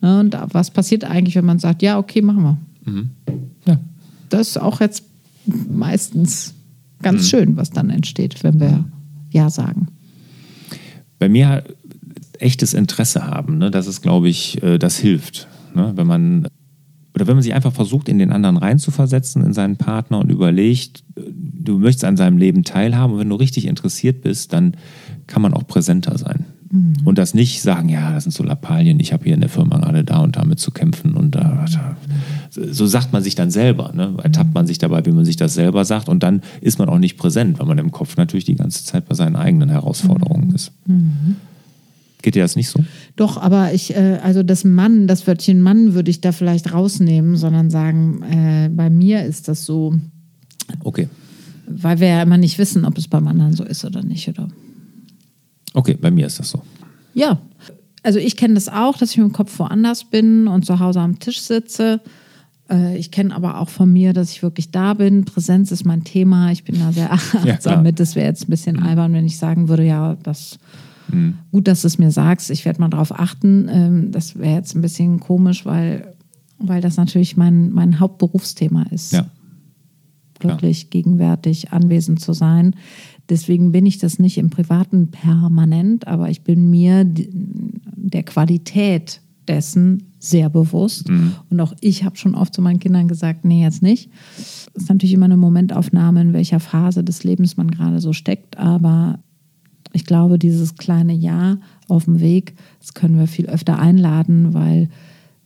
Ne? 0.00 0.20
Und 0.20 0.38
was 0.52 0.70
passiert 0.70 1.04
eigentlich, 1.04 1.34
wenn 1.34 1.44
man 1.44 1.58
sagt, 1.58 1.82
ja, 1.82 1.98
okay, 1.98 2.22
machen 2.22 2.42
wir. 2.42 2.58
Ja. 3.66 3.78
Das 4.30 4.48
ist 4.48 4.56
auch 4.60 4.80
jetzt 4.80 5.04
meistens 5.68 6.54
ganz 7.02 7.28
schön, 7.28 7.56
was 7.56 7.70
dann 7.70 7.90
entsteht, 7.90 8.42
wenn 8.42 8.58
wir 8.60 8.84
Ja 9.30 9.50
sagen. 9.50 9.88
Bei 11.18 11.28
mir 11.28 11.64
echtes 12.38 12.74
Interesse 12.74 13.26
haben, 13.26 13.58
ne? 13.58 13.70
das 13.70 13.86
ist, 13.86 14.00
glaube 14.00 14.28
ich, 14.28 14.62
äh, 14.62 14.78
das 14.78 14.98
hilft. 14.98 15.48
Ne? 15.74 15.92
Wenn 15.96 16.06
man 16.06 16.46
oder 17.14 17.26
wenn 17.26 17.34
man 17.34 17.42
sich 17.42 17.54
einfach 17.54 17.72
versucht, 17.72 18.08
in 18.08 18.20
den 18.20 18.30
anderen 18.30 18.56
reinzuversetzen, 18.56 19.44
in 19.44 19.52
seinen 19.52 19.76
Partner 19.76 20.20
und 20.20 20.30
überlegt, 20.30 21.02
äh, 21.16 21.22
du 21.26 21.78
möchtest 21.78 22.04
an 22.04 22.16
seinem 22.16 22.38
Leben 22.38 22.62
teilhaben 22.62 23.14
und 23.14 23.18
wenn 23.18 23.28
du 23.28 23.34
richtig 23.34 23.66
interessiert 23.66 24.22
bist, 24.22 24.52
dann 24.52 24.76
kann 25.26 25.42
man 25.42 25.52
auch 25.52 25.66
präsenter 25.66 26.16
sein. 26.16 26.46
Und 27.04 27.16
das 27.16 27.32
nicht 27.32 27.62
sagen, 27.62 27.88
ja, 27.88 28.12
das 28.12 28.24
sind 28.24 28.32
so 28.32 28.44
Lappalien, 28.44 29.00
ich 29.00 29.12
habe 29.14 29.24
hier 29.24 29.34
in 29.34 29.40
der 29.40 29.48
Firma 29.48 29.78
gerade 29.78 30.04
da 30.04 30.18
und 30.18 30.36
damit 30.36 30.60
zu 30.60 30.70
kämpfen 30.70 31.14
und 31.14 31.34
da, 31.34 31.64
da. 31.72 31.96
So 32.50 32.86
sagt 32.86 33.12
man 33.12 33.22
sich 33.22 33.34
dann 33.34 33.50
selber, 33.50 33.92
ne? 33.94 34.14
ertappt 34.22 34.52
man 34.54 34.66
sich 34.66 34.78
dabei, 34.78 35.06
wie 35.06 35.12
man 35.12 35.24
sich 35.24 35.36
das 35.36 35.54
selber 35.54 35.84
sagt 35.86 36.08
und 36.08 36.22
dann 36.22 36.42
ist 36.60 36.78
man 36.78 36.88
auch 36.88 36.98
nicht 36.98 37.16
präsent, 37.16 37.58
weil 37.58 37.66
man 37.66 37.78
im 37.78 37.90
Kopf 37.90 38.16
natürlich 38.16 38.44
die 38.44 38.54
ganze 38.56 38.84
Zeit 38.84 39.08
bei 39.08 39.14
seinen 39.14 39.36
eigenen 39.36 39.70
Herausforderungen 39.70 40.54
ist. 40.54 40.72
Geht 42.20 42.34
dir 42.34 42.42
das 42.42 42.56
nicht 42.56 42.68
so? 42.68 42.84
Doch, 43.16 43.40
aber 43.40 43.72
ich, 43.72 43.94
äh, 43.94 44.18
also 44.22 44.42
das 44.42 44.64
Mann, 44.64 45.06
das 45.06 45.26
Wörtchen 45.26 45.62
Mann 45.62 45.94
würde 45.94 46.10
ich 46.10 46.20
da 46.20 46.32
vielleicht 46.32 46.72
rausnehmen, 46.74 47.36
sondern 47.36 47.70
sagen, 47.70 48.22
äh, 48.22 48.68
bei 48.68 48.90
mir 48.90 49.24
ist 49.24 49.48
das 49.48 49.64
so, 49.64 49.94
Okay. 50.84 51.08
weil 51.66 52.00
wir 52.00 52.08
ja 52.08 52.22
immer 52.22 52.36
nicht 52.38 52.58
wissen, 52.58 52.84
ob 52.84 52.98
es 52.98 53.08
beim 53.08 53.26
anderen 53.28 53.54
so 53.54 53.64
ist 53.64 53.84
oder 53.84 54.02
nicht, 54.02 54.28
oder? 54.28 54.48
Okay, 55.74 55.94
bei 56.00 56.10
mir 56.10 56.26
ist 56.26 56.38
das 56.38 56.50
so. 56.50 56.62
Ja, 57.14 57.38
also 58.02 58.18
ich 58.18 58.36
kenne 58.36 58.54
das 58.54 58.68
auch, 58.68 58.96
dass 58.96 59.10
ich 59.10 59.16
mit 59.18 59.26
dem 59.26 59.32
Kopf 59.32 59.58
woanders 59.58 60.04
bin 60.04 60.48
und 60.48 60.64
zu 60.64 60.78
Hause 60.78 61.00
am 61.00 61.18
Tisch 61.18 61.40
sitze. 61.40 62.00
Äh, 62.70 62.96
Ich 62.98 63.10
kenne 63.10 63.34
aber 63.34 63.58
auch 63.60 63.68
von 63.68 63.92
mir, 63.92 64.12
dass 64.12 64.30
ich 64.30 64.42
wirklich 64.42 64.70
da 64.70 64.94
bin. 64.94 65.24
Präsenz 65.24 65.72
ist 65.72 65.84
mein 65.84 66.04
Thema. 66.04 66.50
Ich 66.52 66.64
bin 66.64 66.78
da 66.78 66.92
sehr 66.92 67.12
achtsam 67.12 67.82
mit. 67.82 67.98
Das 68.00 68.14
wäre 68.14 68.26
jetzt 68.26 68.44
ein 68.46 68.50
bisschen 68.50 68.78
albern, 68.82 69.12
wenn 69.12 69.26
ich 69.26 69.38
sagen 69.38 69.68
würde, 69.68 69.84
ja, 69.84 70.16
das 70.22 70.58
gut, 71.52 71.66
dass 71.66 71.80
du 71.80 71.86
es 71.86 71.96
mir 71.98 72.10
sagst. 72.10 72.50
Ich 72.50 72.66
werde 72.66 72.80
mal 72.82 72.88
drauf 72.90 73.18
achten. 73.18 73.66
Ähm, 73.70 74.12
Das 74.12 74.38
wäre 74.38 74.54
jetzt 74.56 74.74
ein 74.76 74.82
bisschen 74.82 75.20
komisch, 75.20 75.64
weil, 75.64 76.14
weil 76.58 76.82
das 76.82 76.98
natürlich 76.98 77.34
mein, 77.36 77.70
mein 77.72 77.98
Hauptberufsthema 77.98 78.82
ist 78.90 79.12
Ja. 79.14 79.26
wirklich 80.40 80.90
gegenwärtig 80.90 81.72
anwesend 81.72 82.20
zu 82.20 82.32
sein. 82.34 82.76
Deswegen 83.28 83.72
bin 83.72 83.86
ich 83.86 83.98
das 83.98 84.18
nicht 84.18 84.38
im 84.38 84.50
Privaten 84.50 85.10
permanent, 85.10 86.06
aber 86.06 86.30
ich 86.30 86.42
bin 86.42 86.70
mir 86.70 87.04
der 87.04 88.22
Qualität 88.22 89.20
dessen 89.46 90.04
sehr 90.18 90.50
bewusst. 90.50 91.08
Und 91.50 91.60
auch 91.60 91.74
ich 91.80 92.04
habe 92.04 92.16
schon 92.16 92.34
oft 92.34 92.54
zu 92.54 92.62
meinen 92.62 92.80
Kindern 92.80 93.08
gesagt, 93.08 93.44
nee, 93.44 93.62
jetzt 93.62 93.82
nicht. 93.82 94.10
Es 94.36 94.68
ist 94.74 94.88
natürlich 94.88 95.12
immer 95.12 95.26
eine 95.26 95.36
Momentaufnahme, 95.36 96.20
in 96.20 96.32
welcher 96.32 96.60
Phase 96.60 97.04
des 97.04 97.24
Lebens 97.24 97.56
man 97.56 97.70
gerade 97.70 98.00
so 98.00 98.12
steckt, 98.12 98.58
aber 98.58 99.20
ich 99.92 100.04
glaube, 100.04 100.38
dieses 100.38 100.76
kleine 100.76 101.14
Ja 101.14 101.58
auf 101.88 102.04
dem 102.04 102.20
Weg, 102.20 102.54
das 102.80 102.94
können 102.94 103.18
wir 103.18 103.26
viel 103.26 103.46
öfter 103.46 103.78
einladen, 103.78 104.52
weil 104.54 104.90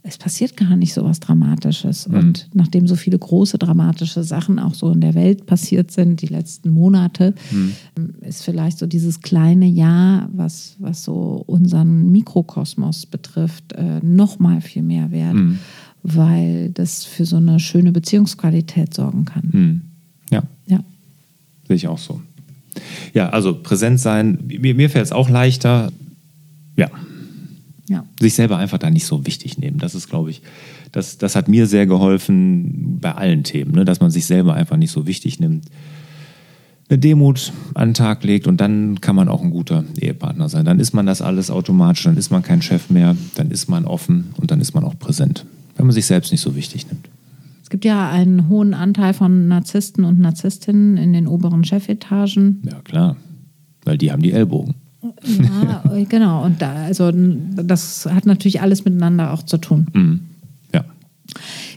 es 0.04 0.18
passiert 0.18 0.56
gar 0.56 0.76
nicht 0.76 0.94
so 0.94 1.04
was 1.04 1.20
Dramatisches. 1.20 2.08
Und 2.08 2.48
nachdem 2.54 2.88
so 2.88 2.96
viele 2.96 3.18
große 3.18 3.56
dramatische 3.58 4.24
Sachen 4.24 4.58
auch 4.58 4.74
so 4.74 4.90
in 4.90 5.00
der 5.00 5.14
Welt 5.14 5.46
passiert 5.46 5.92
sind, 5.92 6.22
die 6.22 6.26
letzten 6.26 6.70
Monate, 6.70 7.34
ist 8.22 8.42
vielleicht 8.42 8.78
so 8.78 8.86
dieses 8.86 9.20
kleine 9.20 9.66
Ja, 9.66 10.28
was, 10.32 10.74
was 10.80 11.04
so 11.04 11.44
unseren 11.46 12.10
Mikrokosmos 12.10 13.06
betrifft, 13.06 13.74
äh, 13.74 14.00
noch 14.02 14.40
mal 14.40 14.60
viel 14.60 14.82
mehr 14.82 15.12
wert, 15.12 15.36
weil 16.02 16.70
das 16.70 17.04
für 17.04 17.24
so 17.24 17.36
eine 17.36 17.60
schöne 17.60 17.92
Beziehungsqualität 17.92 18.92
sorgen 18.94 19.24
kann. 19.24 19.52
Hm. 19.52 19.80
Ja, 20.30 20.42
Ja. 20.66 20.80
sehe 21.68 21.76
ich 21.76 21.86
auch 21.86 21.98
so. 21.98 22.20
Ja, 23.14 23.28
also 23.28 23.54
präsent 23.54 24.00
sein, 24.00 24.38
mir, 24.46 24.74
mir 24.74 24.90
fällt 24.90 25.04
es 25.06 25.12
auch 25.12 25.28
leichter. 25.28 25.92
Sich 28.22 28.34
selber 28.34 28.56
einfach 28.56 28.78
da 28.78 28.88
nicht 28.88 29.04
so 29.04 29.26
wichtig 29.26 29.58
nehmen. 29.58 29.78
Das 29.78 29.96
ist, 29.96 30.08
glaube 30.08 30.30
ich, 30.30 30.42
das, 30.92 31.18
das 31.18 31.34
hat 31.34 31.48
mir 31.48 31.66
sehr 31.66 31.86
geholfen 31.86 32.98
bei 33.00 33.12
allen 33.12 33.42
Themen, 33.42 33.72
ne? 33.72 33.84
dass 33.84 33.98
man 33.98 34.12
sich 34.12 34.26
selber 34.26 34.54
einfach 34.54 34.76
nicht 34.76 34.92
so 34.92 35.08
wichtig 35.08 35.40
nimmt. 35.40 35.66
Eine 36.88 37.00
Demut 37.00 37.52
an 37.74 37.88
den 37.88 37.94
Tag 37.94 38.22
legt 38.22 38.46
und 38.46 38.60
dann 38.60 39.00
kann 39.00 39.16
man 39.16 39.28
auch 39.28 39.42
ein 39.42 39.50
guter 39.50 39.82
Ehepartner 39.98 40.48
sein. 40.48 40.64
Dann 40.64 40.78
ist 40.78 40.92
man 40.92 41.04
das 41.04 41.20
alles 41.20 41.50
automatisch, 41.50 42.04
dann 42.04 42.16
ist 42.16 42.30
man 42.30 42.44
kein 42.44 42.62
Chef 42.62 42.90
mehr, 42.90 43.16
dann 43.34 43.50
ist 43.50 43.68
man 43.68 43.86
offen 43.86 44.26
und 44.36 44.52
dann 44.52 44.60
ist 44.60 44.72
man 44.72 44.84
auch 44.84 44.96
präsent, 44.96 45.44
wenn 45.76 45.86
man 45.86 45.94
sich 45.94 46.06
selbst 46.06 46.30
nicht 46.30 46.42
so 46.42 46.54
wichtig 46.54 46.86
nimmt. 46.88 47.08
Es 47.64 47.70
gibt 47.70 47.84
ja 47.84 48.08
einen 48.08 48.48
hohen 48.48 48.72
Anteil 48.72 49.14
von 49.14 49.48
Narzissten 49.48 50.04
und 50.04 50.20
Narzisstinnen 50.20 50.96
in 50.96 51.12
den 51.12 51.26
oberen 51.26 51.64
Chefetagen. 51.64 52.62
Ja, 52.70 52.80
klar, 52.84 53.16
weil 53.84 53.98
die 53.98 54.12
haben 54.12 54.22
die 54.22 54.32
Ellbogen. 54.32 54.74
Ja, 55.02 55.82
genau. 56.08 56.44
Und 56.44 56.62
da, 56.62 56.72
also 56.84 57.10
das 57.12 58.06
hat 58.06 58.26
natürlich 58.26 58.60
alles 58.60 58.84
miteinander 58.84 59.32
auch 59.32 59.42
zu 59.42 59.58
tun. 59.58 59.86
Mhm. 59.92 60.20
Ja. 60.72 60.84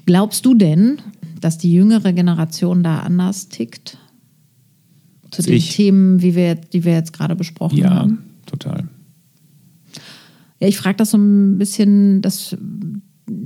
Glaubst 0.05 0.45
du 0.45 0.53
denn, 0.53 0.97
dass 1.41 1.57
die 1.57 1.73
jüngere 1.73 2.13
Generation 2.13 2.83
da 2.83 2.99
anders 2.99 3.49
tickt? 3.49 3.97
Zu 5.31 5.39
Als 5.39 5.45
den 5.47 5.55
ich. 5.55 5.75
Themen, 5.75 6.21
wie 6.21 6.35
wir, 6.35 6.55
die 6.55 6.83
wir 6.85 6.93
jetzt 6.93 7.13
gerade 7.13 7.35
besprochen 7.35 7.77
Ja, 7.77 7.89
haben? 7.89 8.19
total. 8.45 8.87
Ja, 10.59 10.67
ich 10.67 10.77
frage 10.77 10.97
das 10.97 11.11
so 11.11 11.17
ein 11.17 11.57
bisschen, 11.57 12.21
dass 12.21 12.55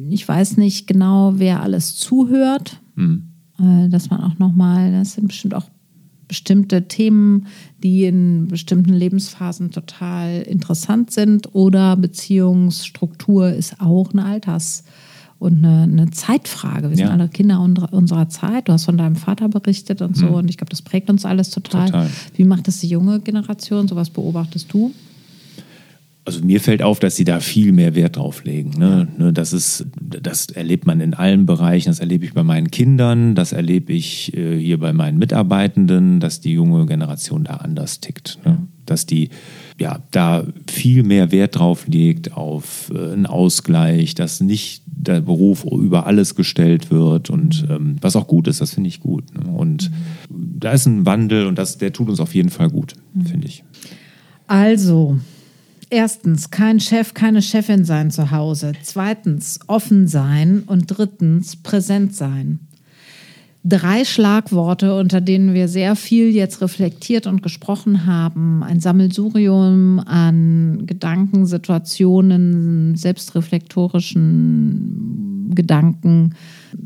ich 0.10 0.28
weiß 0.28 0.58
nicht 0.58 0.88
genau, 0.88 1.34
wer 1.38 1.64
alles 1.64 1.96
zuhört, 1.96 2.82
Mhm. 2.96 3.24
äh, 3.60 3.88
dass 3.90 4.10
man 4.10 4.20
auch 4.22 4.38
nochmal, 4.40 4.92
das 4.92 5.14
sind 5.14 5.28
bestimmt 5.30 5.54
auch 5.56 5.70
bestimmte 6.30 6.88
Themen, 6.88 7.48
die 7.84 8.06
in 8.06 8.48
bestimmten 8.48 8.94
Lebensphasen 8.94 9.72
total 9.72 10.44
interessant 10.44 11.12
sind 11.12 11.54
oder 11.54 11.98
Beziehungsstruktur 11.98 13.50
ist 13.52 13.82
auch 13.82 14.14
eine 14.14 14.24
Alters- 14.26 14.84
und 15.40 15.64
eine, 15.66 15.84
eine 15.84 16.12
Zeitfrage. 16.12 16.90
Wir 16.90 16.98
sind 16.98 17.08
Ja. 17.08 17.12
alle 17.14 17.28
Kinder 17.30 17.60
unserer- 17.62 18.30
Zeit. 18.30 18.68
Du 18.68 18.74
hast 18.74 18.86
von 18.86 18.98
deinem 18.98 19.16
Vater 19.16 19.48
berichtet 19.50 20.02
und 20.02 20.16
so 20.16 20.28
und 20.28 20.50
ich 20.50 20.58
glaube, 20.58 20.70
das 20.70 20.82
prägt 20.82 21.10
uns 21.10 21.26
alles 21.26 21.50
total. 21.50 21.86
Total. 21.88 22.10
Wie 22.36 22.44
macht 22.44 22.68
das 22.68 22.80
die 22.80 22.88
junge 22.88 23.20
Generation? 23.22 23.88
Sowas 23.88 24.10
beobachtest 24.10 24.72
du? 24.74 24.94
Also 26.26 26.46
mir 26.46 26.62
fällt 26.62 26.84
auf, 26.84 27.00
dass 27.00 27.16
sie 27.16 27.24
da 27.24 27.40
viel 27.40 27.72
mehr 27.72 27.96
Wert 27.96 28.18
drauf 28.18 28.44
legen. 28.44 28.72
Ne? 28.78 29.08
Ne, 29.18 29.34
Das, 29.34 29.52
ist, 29.52 29.88
das 30.00 30.48
erlebt 30.48 30.86
man 30.86 31.00
in 31.02 31.14
allen 31.14 31.46
Bereichen. 31.46 31.90
Das 31.90 32.00
erlebe 32.00 32.26
ich 32.26 32.34
bei 32.34 32.44
meinen 32.44 32.70
Kindern, 32.70 33.34
das 33.36 33.52
erlebe 33.52 33.94
ich 33.94 34.36
äh, 34.38 34.60
hier 34.60 34.80
bei 34.80 34.94
meinen 34.94 35.18
Mitarbeitenden, 35.18 36.20
dass 36.20 36.40
die 36.40 36.54
junge 36.54 36.86
Generation 36.86 37.46
da 37.46 37.56
anders 37.56 38.00
tickt. 38.00 38.38
Ne? 38.46 38.68
Dass 38.86 39.06
die 39.06 39.30
ja 39.80 40.04
da 40.12 40.46
viel 40.70 41.04
mehr 41.04 41.32
Wert 41.32 41.58
drauf 41.58 41.88
legt 41.88 42.34
auf 42.34 42.92
äh, 42.94 43.14
einen 43.14 43.26
Ausgleich, 43.26 44.14
dass 44.14 44.42
nicht 44.42 44.84
der 44.86 45.22
Beruf 45.22 45.64
über 45.64 46.06
alles 46.06 46.36
gestellt 46.36 46.92
wird 46.92 47.30
und 47.30 47.66
ähm, 47.70 47.96
was 48.02 48.16
auch 48.16 48.28
gut 48.28 48.48
ist, 48.48 48.60
das 48.60 48.74
finde 48.74 48.90
ich 48.90 49.00
gut. 49.00 49.24
Ne? 49.34 49.50
Und 49.50 49.90
mhm. 50.30 50.60
da 50.60 50.74
ist 50.74 50.86
ein 50.86 51.06
Wandel 51.06 51.48
und 51.48 51.58
das, 51.58 51.78
der 51.78 51.94
tut 51.94 52.10
uns 52.10 52.20
auf 52.20 52.36
jeden 52.36 52.50
Fall 52.50 52.70
gut, 52.70 52.94
mhm. 53.14 53.26
finde 53.26 53.48
ich. 53.48 53.64
Also, 54.48 55.18
erstens, 55.90 56.52
kein 56.52 56.80
Chef, 56.80 57.14
keine 57.14 57.42
Chefin 57.42 57.86
sein 57.86 58.12
zu 58.12 58.32
Hause. 58.32 58.74
Zweitens, 58.84 59.60
offen 59.68 60.08
sein. 60.08 60.64
Und 60.66 60.86
drittens, 60.88 61.56
präsent 61.56 62.16
sein 62.16 62.60
drei 63.64 64.04
Schlagworte, 64.06 64.96
unter 64.96 65.20
denen 65.22 65.54
wir 65.54 65.68
sehr 65.68 65.96
viel 65.96 66.30
jetzt 66.30 66.62
reflektiert 66.62 67.28
und 67.28 67.44
gesprochen 67.44 68.06
haben. 68.06 68.64
Ein 68.64 68.80
Sammelsurium 68.80 70.00
an 70.00 70.86
Gedanken, 70.86 71.46
Situationen, 71.46 72.96
selbstreflektorischen 72.96 75.52
Gedanken. 75.54 76.36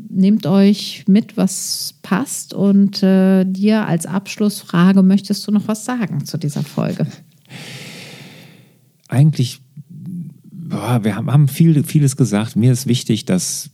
Nehmt 0.08 0.46
euch 0.46 1.04
mit, 1.06 1.36
was 1.36 1.94
passt 2.02 2.54
und 2.54 3.02
äh, 3.02 3.44
dir 3.44 3.86
als 3.86 4.06
Abschlussfrage 4.06 5.02
möchtest 5.02 5.46
du 5.46 5.52
noch 5.52 5.68
was 5.68 5.84
sagen 5.84 6.24
zu 6.24 6.38
dieser 6.38 6.62
Folge? 6.62 7.06
Eigentlich, 9.14 9.60
boah, 10.50 11.04
wir 11.04 11.14
haben 11.14 11.46
viel, 11.46 11.84
vieles 11.84 12.16
gesagt. 12.16 12.56
Mir 12.56 12.72
ist 12.72 12.88
wichtig, 12.88 13.24
dass 13.24 13.70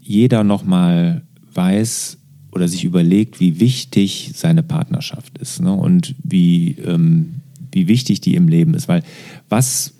jeder 0.00 0.42
nochmal 0.42 1.22
weiß 1.52 2.16
oder 2.50 2.66
sich 2.66 2.84
überlegt, 2.84 3.40
wie 3.40 3.60
wichtig 3.60 4.32
seine 4.34 4.62
Partnerschaft 4.62 5.36
ist 5.36 5.60
ne? 5.60 5.70
und 5.70 6.14
wie, 6.22 6.78
ähm, 6.78 7.42
wie 7.72 7.88
wichtig 7.88 8.22
die 8.22 8.36
im 8.36 8.48
Leben 8.48 8.72
ist. 8.72 8.88
Weil 8.88 9.02
was 9.50 9.92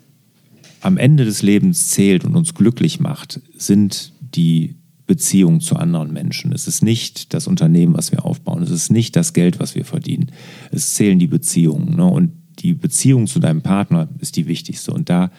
am 0.80 0.96
Ende 0.96 1.26
des 1.26 1.42
Lebens 1.42 1.90
zählt 1.90 2.24
und 2.24 2.34
uns 2.34 2.54
glücklich 2.54 3.00
macht, 3.00 3.42
sind 3.58 4.14
die 4.20 4.76
Beziehungen 5.06 5.60
zu 5.60 5.76
anderen 5.76 6.10
Menschen. 6.10 6.52
Es 6.52 6.66
ist 6.66 6.82
nicht 6.82 7.34
das 7.34 7.48
Unternehmen, 7.48 7.94
was 7.94 8.12
wir 8.12 8.24
aufbauen. 8.24 8.62
Es 8.62 8.70
ist 8.70 8.90
nicht 8.90 9.14
das 9.14 9.34
Geld, 9.34 9.60
was 9.60 9.74
wir 9.74 9.84
verdienen. 9.84 10.32
Es 10.70 10.94
zählen 10.94 11.18
die 11.18 11.26
Beziehungen. 11.26 11.96
Ne? 11.96 12.06
Und 12.06 12.30
die 12.64 12.74
Beziehung 12.74 13.26
zu 13.26 13.38
deinem 13.38 13.62
Partner 13.62 14.08
ist 14.18 14.36
die 14.36 14.48
wichtigste. 14.48 14.92
Und 14.92 15.10
da 15.10 15.30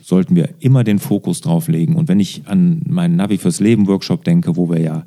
sollten 0.00 0.36
wir 0.36 0.50
immer 0.60 0.84
den 0.84 0.98
Fokus 0.98 1.40
drauf 1.40 1.68
legen. 1.68 1.96
Und 1.96 2.08
wenn 2.08 2.20
ich 2.20 2.42
an 2.46 2.82
meinen 2.86 3.16
Navi 3.16 3.38
fürs 3.38 3.60
Leben 3.60 3.86
Workshop 3.86 4.24
denke, 4.24 4.56
wo 4.56 4.68
wir 4.68 4.80
ja 4.80 5.04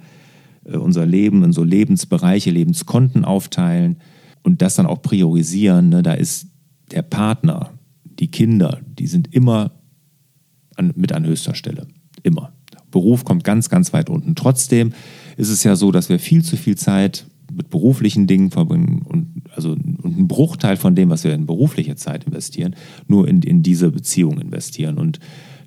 äh, 0.65 0.77
unser 0.77 1.05
Leben 1.05 1.43
in 1.43 1.53
so 1.53 1.63
Lebensbereiche, 1.63 2.49
Lebenskonten 2.49 3.23
aufteilen 3.23 3.97
und 4.41 4.61
das 4.61 4.75
dann 4.75 4.87
auch 4.87 5.01
priorisieren. 5.01 5.89
Ne? 5.89 6.01
Da 6.03 6.13
ist 6.13 6.47
der 6.91 7.03
Partner, 7.03 7.71
die 8.03 8.27
Kinder, 8.27 8.81
die 8.97 9.07
sind 9.07 9.33
immer 9.33 9.71
an, 10.75 10.91
mit 10.95 11.11
an 11.11 11.25
höchster 11.25 11.55
Stelle. 11.55 11.87
Immer. 12.23 12.51
Beruf 12.89 13.25
kommt 13.25 13.43
ganz, 13.43 13.69
ganz 13.69 13.93
weit 13.93 14.09
unten. 14.09 14.35
Trotzdem 14.35 14.93
ist 15.37 15.49
es 15.49 15.63
ja 15.63 15.75
so, 15.75 15.91
dass 15.91 16.09
wir 16.09 16.19
viel 16.19 16.43
zu 16.43 16.57
viel 16.57 16.77
Zeit 16.77 17.25
mit 17.51 17.69
beruflichen 17.69 18.27
Dingen 18.27 18.51
verbringen 18.51 19.01
und 19.03 19.43
also 19.55 19.71
und 19.71 20.05
einen 20.15 20.27
Bruchteil 20.27 20.77
von 20.77 20.95
dem, 20.95 21.09
was 21.09 21.23
wir 21.23 21.33
in 21.33 21.45
berufliche 21.45 21.95
Zeit 21.95 22.25
investieren, 22.25 22.75
nur 23.07 23.27
in, 23.27 23.41
in 23.41 23.63
diese 23.63 23.91
Beziehung 23.91 24.39
investieren. 24.39 24.97
Und 24.97 25.19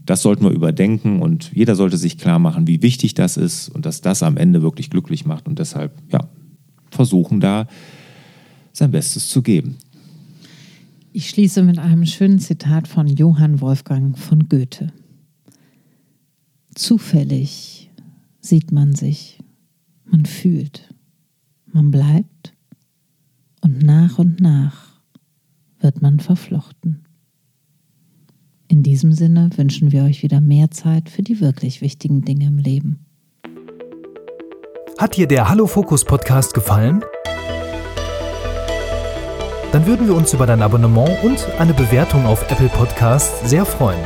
das 0.04 0.22
sollten 0.22 0.44
wir 0.44 0.50
überdenken 0.50 1.20
und 1.20 1.50
jeder 1.52 1.74
sollte 1.74 1.96
sich 1.96 2.18
klar 2.18 2.38
machen, 2.38 2.66
wie 2.66 2.82
wichtig 2.82 3.14
das 3.14 3.36
ist 3.36 3.68
und 3.68 3.86
dass 3.86 4.00
das 4.00 4.22
am 4.22 4.36
Ende 4.36 4.62
wirklich 4.62 4.90
glücklich 4.90 5.26
macht 5.26 5.48
und 5.48 5.58
deshalb 5.58 5.92
ja, 6.12 6.28
versuchen 6.90 7.40
da 7.40 7.66
sein 8.72 8.90
Bestes 8.92 9.28
zu 9.28 9.42
geben. 9.42 9.76
Ich 11.12 11.30
schließe 11.30 11.62
mit 11.62 11.78
einem 11.78 12.04
schönen 12.04 12.38
Zitat 12.38 12.86
von 12.86 13.06
Johann 13.06 13.60
Wolfgang 13.60 14.18
von 14.18 14.48
Goethe. 14.48 14.92
Zufällig 16.74 17.90
sieht 18.40 18.70
man 18.70 18.94
sich, 18.94 19.38
man 20.04 20.26
fühlt, 20.26 20.94
man 21.76 21.90
bleibt 21.90 22.54
und 23.60 23.82
nach 23.82 24.18
und 24.18 24.40
nach 24.40 24.98
wird 25.78 26.00
man 26.00 26.20
verflochten. 26.20 27.04
In 28.66 28.82
diesem 28.82 29.12
Sinne 29.12 29.50
wünschen 29.56 29.92
wir 29.92 30.04
euch 30.04 30.22
wieder 30.22 30.40
mehr 30.40 30.70
Zeit 30.70 31.10
für 31.10 31.22
die 31.22 31.38
wirklich 31.40 31.82
wichtigen 31.82 32.22
Dinge 32.22 32.46
im 32.46 32.58
Leben. 32.58 33.04
Hat 34.98 35.16
dir 35.16 35.28
der 35.28 35.50
Hallo 35.50 35.66
Fokus 35.66 36.04
Podcast 36.04 36.54
gefallen? 36.54 37.04
Dann 39.70 39.86
würden 39.86 40.06
wir 40.06 40.14
uns 40.14 40.32
über 40.32 40.46
dein 40.46 40.62
Abonnement 40.62 41.22
und 41.22 41.46
eine 41.58 41.74
Bewertung 41.74 42.24
auf 42.24 42.50
Apple 42.50 42.70
Podcasts 42.70 43.50
sehr 43.50 43.66
freuen. 43.66 44.00